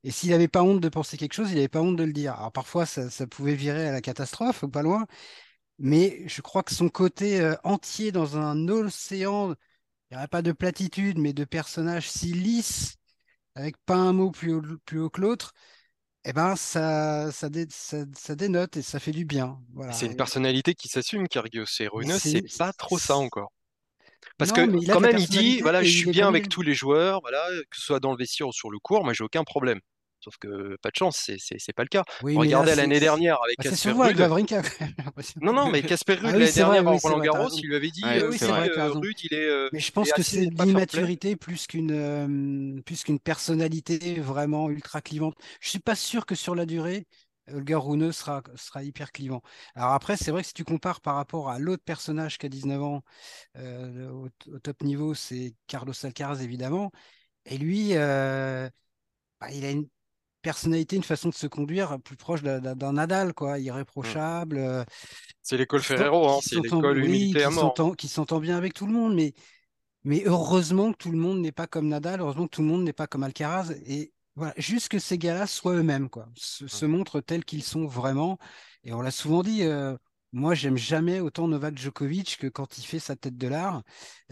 [0.05, 2.13] Et s'il n'avait pas honte de penser quelque chose, il n'avait pas honte de le
[2.13, 2.35] dire.
[2.35, 5.07] Alors parfois, ça, pouvait virer à la catastrophe, ou pas loin,
[5.79, 9.55] mais je crois que son côté entier dans un océan
[10.11, 12.97] il n'y aurait pas de platitude, mais de personnages si lisses,
[13.55, 15.53] avec pas un mot plus haut, plus haut que l'autre,
[16.29, 19.59] eh ben ça, ça, dénote et ça fait du bien.
[19.75, 19.93] Voilà.
[19.93, 21.67] C'est une personnalité qui s'assume, Kyrgios.
[21.81, 23.53] Et c'est pas trop ça encore.
[24.37, 27.47] Parce que quand même, il dit, voilà, je suis bien avec tous les joueurs, voilà,
[27.71, 29.81] que ce soit dans le vestiaire ou sur le court, moi j'ai aucun problème.
[30.27, 32.03] Sauf que pas de chance, c'est pas le cas.
[32.21, 34.19] Regardez l'année dernière avec bah, Casper Ruud.
[35.41, 38.17] non, non, mais Casper Ruud ah l'année dernière Roland Garros, il lui avait dit ah,
[38.29, 39.49] oui, vrai, euh, Ruud, il est.
[39.49, 45.01] Euh, mais je pense que c'est l'immaturité plus qu'une euh, plus qu'une personnalité vraiment ultra
[45.01, 45.37] clivante.
[45.61, 47.07] Je suis pas sûr que sur la durée,
[47.49, 49.43] Holger Rune sera, sera hyper clivant.
[49.77, 52.49] Alors après, c'est vrai que si tu compares par rapport à l'autre personnage qui a
[52.49, 53.03] 19 ans
[53.55, 56.91] au, top niveau, c'est Carlos Alcaraz évidemment.
[57.45, 59.87] Et lui, bah, il a une
[60.47, 64.59] personnalité, une façon de se conduire plus proche d'un Nadal, quoi, irréprochable.
[64.59, 64.85] Euh,
[65.43, 67.05] c'est l'école Ferrero, hein, c'est l'école
[67.51, 67.97] mort.
[67.99, 69.35] Qui s'entend bien avec tout le monde, mais,
[70.05, 72.85] mais heureusement que tout le monde n'est pas comme Nadal, heureusement que tout le monde
[72.85, 77.21] n'est pas comme Alcaraz, et voilà, juste que ces gars-là soient eux-mêmes, quoi, se, montrent
[77.21, 78.39] tels qu'ils sont vraiment.
[78.85, 79.65] Et on l'a souvent dit.
[79.65, 79.97] Euh,
[80.33, 83.83] moi, j'aime jamais autant Novak Djokovic que quand il fait sa tête de l'art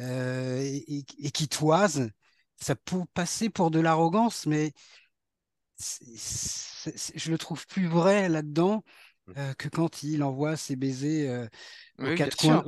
[0.00, 2.10] euh, et, et qui toise.
[2.56, 4.72] Ça peut passer pour de l'arrogance, mais
[5.78, 8.84] je le trouve plus vrai là-dedans
[9.26, 9.32] mmh.
[9.36, 11.46] euh, que quand il envoie ses baisers euh,
[11.98, 12.64] aux, quatre coins,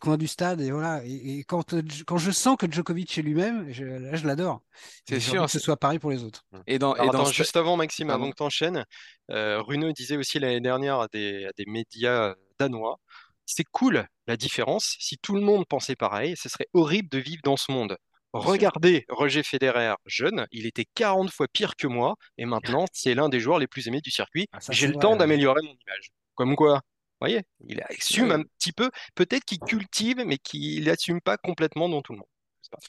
[0.00, 0.60] coins, du stade.
[0.60, 1.02] Et voilà.
[1.04, 4.62] Et, quand, euh, quand je sens que Djokovic est lui-même, là, je l'adore.
[5.08, 5.44] C'est sûr.
[5.44, 6.44] Que ce soit pareil pour les autres.
[6.52, 6.58] Mmh.
[6.66, 8.84] Et dans, juste avant, Maxime, avant que tu enchaînes,
[9.28, 12.98] Runo disait aussi l'année dernière à des, à des médias danois
[13.46, 14.96] c'est cool la différence.
[14.98, 17.96] Si tout le monde pensait pareil, ce serait horrible de vivre dans ce monde.
[18.34, 23.28] Regardez Roger Federer jeune, il était 40 fois pire que moi et maintenant c'est l'un
[23.28, 24.48] des joueurs les plus aimés du circuit.
[24.52, 26.10] Ah, J'ai le temps d'améliorer mon image.
[26.34, 31.20] Comme quoi, vous voyez, il assume un petit peu, peut-être qu'il cultive, mais qu'il n'assume
[31.20, 32.28] pas complètement dans tout le monde.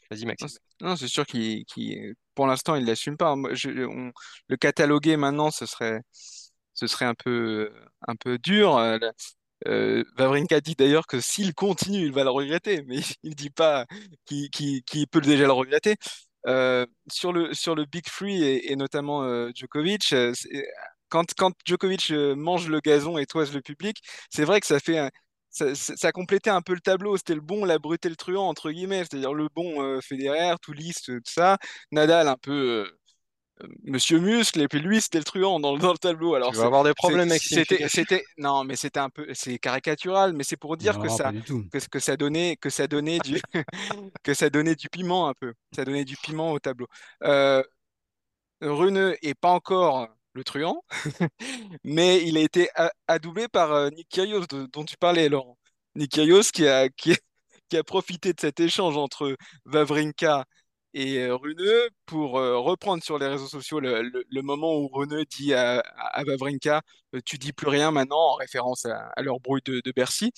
[0.09, 0.47] Vas-y Maxime.
[0.81, 1.63] Non, c'est sûr qu'il,
[2.33, 3.35] pour l'instant, il l'assume pas.
[3.35, 6.01] le cataloguer maintenant, ce serait,
[6.73, 7.71] ce serait un peu,
[8.07, 8.79] un peu dur.
[9.67, 13.35] Euh, euh, Vavrinka dit d'ailleurs que s'il continue, il va le regretter, mais il ne
[13.35, 13.85] dit pas
[14.25, 15.95] qu'il peut déjà le regretter.
[16.47, 20.31] Euh, sur, le, sur le Big Free et, notamment euh, Djokovic, euh,
[21.09, 23.97] quand, quand Djokovic mange le gazon et toise le public,
[24.29, 25.09] c'est vrai que ça fait
[25.49, 27.17] ça, ça, complétait un peu le tableau.
[27.17, 29.05] C'était le bon, la brute le truand, entre guillemets.
[29.05, 31.57] C'est-à-dire le bon Federer, tout lisse, tout ça.
[31.91, 32.91] Nadal, un peu
[33.83, 36.35] Monsieur Muscle et puis lui c'était le truand dans, dans le tableau.
[36.35, 39.57] Alors tu vas avoir des problèmes avec c'était c'était non mais c'était un peu c'est
[39.59, 41.31] caricatural mais c'est pour dire que ça
[41.71, 43.41] que, que ça donnait que ça donnait du
[44.23, 46.87] que ça donnait du piment un peu ça donnait du piment au tableau.
[47.23, 47.63] Euh,
[48.61, 50.83] Runeux est pas encore le truand
[51.85, 52.69] mais il a été
[53.07, 55.57] adoubé par euh, Nick Kyrgios dont tu parlais Laurent.
[55.95, 57.15] Nick Kyrgios qui a qui,
[57.69, 60.45] qui a profité de cet échange entre Vavrinka
[60.95, 65.53] et euh, Runeux pour euh, reprendre sur les réseaux sociaux le, moment où Runeux dit
[65.53, 66.81] à, à, Vavrinka
[67.13, 70.31] euh, Tu dis plus rien maintenant, en référence à, leur brouille de, Bercy.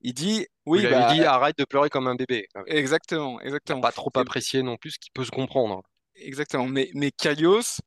[0.00, 2.48] Il dit Oui, il bah, dit arrête de pleurer comme un bébé.
[2.66, 3.82] Exactement, exactement.
[3.82, 5.82] Pas trop apprécié non plus, ce qui peut se comprendre.
[6.16, 6.66] Exactement.
[6.66, 7.80] Mais, mais Kalios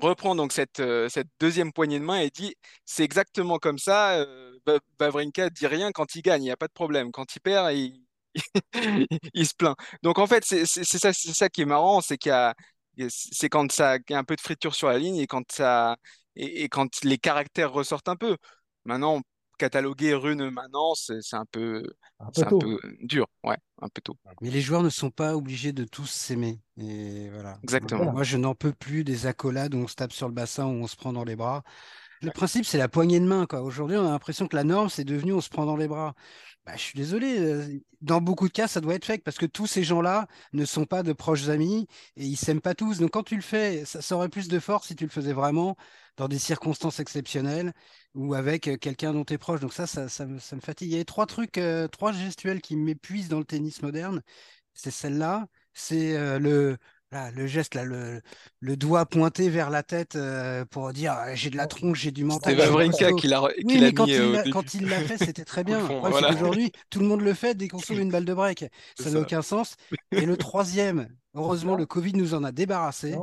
[0.00, 2.54] reprend donc cette, cette deuxième poignée de main et dit
[2.86, 4.24] C'est exactement comme ça.
[4.98, 7.12] Vavrinka dit rien quand il gagne, il n'y a pas de problème.
[7.12, 8.07] Quand il perd, il,
[9.34, 9.76] il se plaint.
[10.02, 12.54] Donc en fait, c'est ça, c'est ça qui est marrant, c'est qu'il y a,
[13.08, 15.96] c'est quand ça y a un peu de friture sur la ligne et quand ça
[16.36, 18.36] et, quand les caractères ressortent un peu.
[18.84, 19.20] Maintenant,
[19.58, 21.82] cataloguer Rune maintenant, c'est un peu,
[22.20, 24.16] Un peu c'est un peu dur, ouais, un peu tôt.
[24.40, 26.60] Mais les joueurs ne sont pas obligés de tous s'aimer.
[26.78, 27.58] Et voilà.
[27.64, 27.98] Exactement.
[27.98, 28.12] Voilà.
[28.12, 30.82] Moi, je n'en peux plus des accolades où on se tape sur le bassin, où
[30.82, 31.64] on se prend dans les bras.
[32.20, 33.62] Le principe, c'est la poignée de main, quoi.
[33.62, 36.14] Aujourd'hui, on a l'impression que la norme, c'est devenu on se prend dans les bras.
[36.66, 37.38] Bah, je suis désolé.
[37.38, 40.64] euh, Dans beaucoup de cas, ça doit être fake parce que tous ces gens-là ne
[40.64, 42.98] sont pas de proches amis et ils s'aiment pas tous.
[42.98, 45.32] Donc, quand tu le fais, ça, ça aurait plus de force si tu le faisais
[45.32, 45.76] vraiment
[46.16, 47.72] dans des circonstances exceptionnelles
[48.14, 49.60] ou avec euh, quelqu'un dont tu es proche.
[49.60, 50.90] Donc, ça, ça, ça me, ça me fatigue.
[50.92, 54.22] Il y a trois trucs, euh, trois gestuels qui m'épuisent dans le tennis moderne.
[54.74, 56.78] C'est celle-là, c'est euh, le,
[57.12, 58.20] là, le geste, là, le,
[58.60, 62.10] le doigt pointé vers la tête euh, pour dire ah, j'ai de la tronche, j'ai
[62.10, 62.58] du mental.
[62.58, 63.16] Wawrinka costaud.
[63.16, 65.64] qui l'a Oui, qui mais quand mis il euh, quand il l'a fait, c'était très
[65.64, 65.80] bien.
[66.00, 66.28] voilà.
[66.28, 68.64] c'est qu'aujourd'hui, tout le monde le fait dès qu'on sauve une balle de break.
[68.96, 69.76] C'est Ça n'a aucun sens.
[70.12, 73.16] Et le troisième, heureusement, le Covid nous en a débarrassé.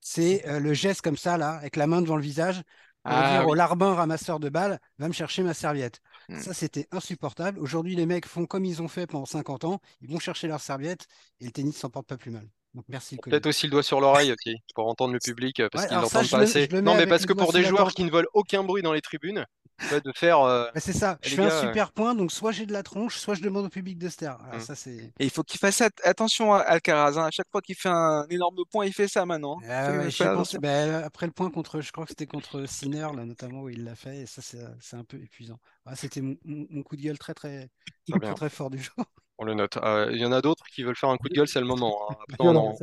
[0.00, 2.62] C'est euh, le geste comme ça, là, avec la main devant le visage,
[3.04, 6.00] pour Ah dire au larbin ramasseur de balles, va me chercher ma serviette.
[6.28, 6.40] Hmm.
[6.40, 7.58] Ça, c'était insupportable.
[7.58, 9.80] Aujourd'hui, les mecs font comme ils ont fait pendant 50 ans.
[10.00, 11.06] Ils vont chercher leur serviette
[11.40, 12.48] et le tennis s'en porte pas plus mal.
[12.74, 13.16] Donc, merci.
[13.18, 16.24] Peut-être aussi le doigt sur l'oreille aussi, pour entendre le public, euh, parce Ouais, qu'ils
[16.24, 16.68] je pas le- assez.
[16.82, 19.46] Non, mais parce que pour des joueurs qui ne veulent aucun bruit dans les tribunes,
[19.90, 20.40] de faire.
[20.40, 21.18] euh, Bah, c'est ça.
[21.22, 23.42] Je fais un gars, euh, super point, donc soit j'ai de la tronche, soit je
[23.42, 24.38] demande au public de se taire.
[24.52, 24.60] Hmm.
[24.60, 24.96] ça, c'est.
[25.18, 27.16] Et il faut qu'il fasse at- attention à Alcaraz.
[27.18, 27.26] hein.
[27.26, 29.58] À chaque fois qu'il fait un énorme point, il fait ça maintenant.
[29.62, 29.66] hein.
[29.68, 30.58] Ah ouais, pensé.
[30.58, 33.84] Bah, après le point contre, je crois que c'était contre Sinner, là, notamment, où il
[33.84, 35.58] l'a fait, et ça, c'est un peu épuisant.
[35.86, 37.68] Ah, c'était mon, coup de gueule très, très,
[38.08, 38.34] Très très, bien.
[38.34, 38.94] très fort du jour.
[39.38, 39.76] On le note.
[39.78, 41.66] Euh, Il y en a d'autres qui veulent faire un coup de gueule, c'est le
[41.66, 42.08] moment.
[42.10, 42.74] hein.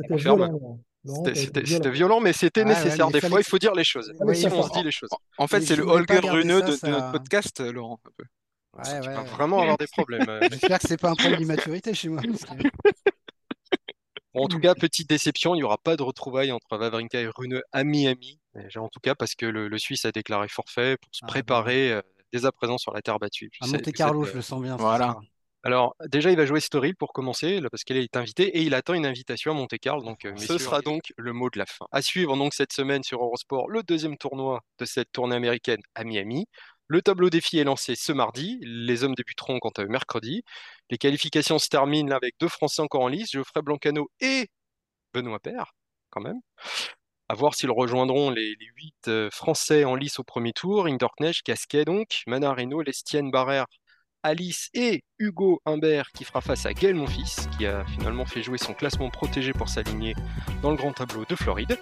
[1.64, 2.20] C'était violent.
[2.20, 3.06] Mais c'était Ah ouais, nécessaire.
[3.06, 4.06] mais Des fois, il faut dire les choses.
[4.16, 5.10] Ça on se dit les choses.
[5.38, 7.98] En fait, c'est le Holger garder Rune ça, de, notre podcast, Laurent.
[8.04, 8.24] un peu.
[8.74, 9.14] Ouais, Tu ouais.
[9.14, 10.26] vas vraiment avoir des problèmes.
[10.28, 10.40] euh.
[10.50, 12.22] J'espère que c'est pas un problème d'immaturité chez moi.
[14.34, 17.28] Bon, en tout cas, petite déception, il n'y aura pas de retrouvailles entre Wawrinka et
[17.28, 18.40] Rune à Miami.
[18.76, 21.92] En tout cas, parce que le, le Suisse a déclaré forfait pour se Ah, préparer
[21.92, 22.00] euh,
[22.32, 23.50] dès à présent sur la terre battue.
[23.52, 24.76] Je À sais, Monte vous êtes, Carlo, euh, je le sens bien.
[24.76, 25.18] Voilà.
[25.64, 28.74] Alors, déjà, il va jouer Story pour commencer, là, parce qu'il est invité, et il
[28.74, 30.02] attend une invitation à Monte-Carlo.
[30.02, 31.86] Donc, euh, ce sera donc le mot de la fin.
[31.92, 36.02] À suivre donc cette semaine sur Eurosport, le deuxième tournoi de cette tournée américaine à
[36.02, 36.46] Miami.
[36.88, 38.58] Le tableau défi est lancé ce mardi.
[38.62, 40.42] Les hommes débuteront quant à eux mercredi.
[40.90, 44.48] Les qualifications se terminent là avec deux Français encore en lice, Geoffrey Blancano et
[45.14, 45.74] Benoît Paire,
[46.10, 46.40] quand même.
[47.28, 50.86] À voir s'ils rejoindront les, les huit euh, Français en lice au premier tour.
[50.86, 53.66] Hinderknecht, Casquet donc, Manarino, Lestienne, Barrère,
[54.22, 58.58] Alice et Hugo Humbert qui fera face à Gaël Monfils, qui a finalement fait jouer
[58.58, 60.14] son classement protégé pour s'aligner
[60.62, 61.78] dans le grand tableau de Floride.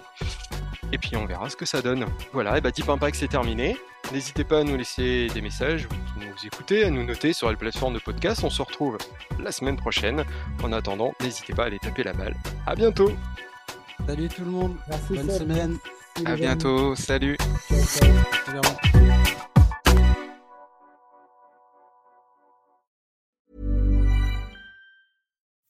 [0.91, 2.05] Et puis on verra ce que ça donne.
[2.33, 3.77] Voilà, et bah Deep Impact c'est terminé.
[4.11, 7.49] N'hésitez pas à nous laisser des messages, vous qui nous écoutez, à nous noter sur
[7.49, 8.43] les plateformes de podcast.
[8.43, 8.97] On se retrouve
[9.39, 10.25] la semaine prochaine.
[10.63, 12.35] En attendant, n'hésitez pas à aller taper la balle.
[12.65, 13.11] À bientôt
[14.07, 14.75] Salut tout le monde.
[14.89, 15.77] Merci, Bonne semaine.
[16.25, 16.95] À bientôt.
[16.95, 17.37] Salut.
[17.69, 17.79] Ciao,
[18.45, 18.61] ciao.
[18.91, 19.10] Salut,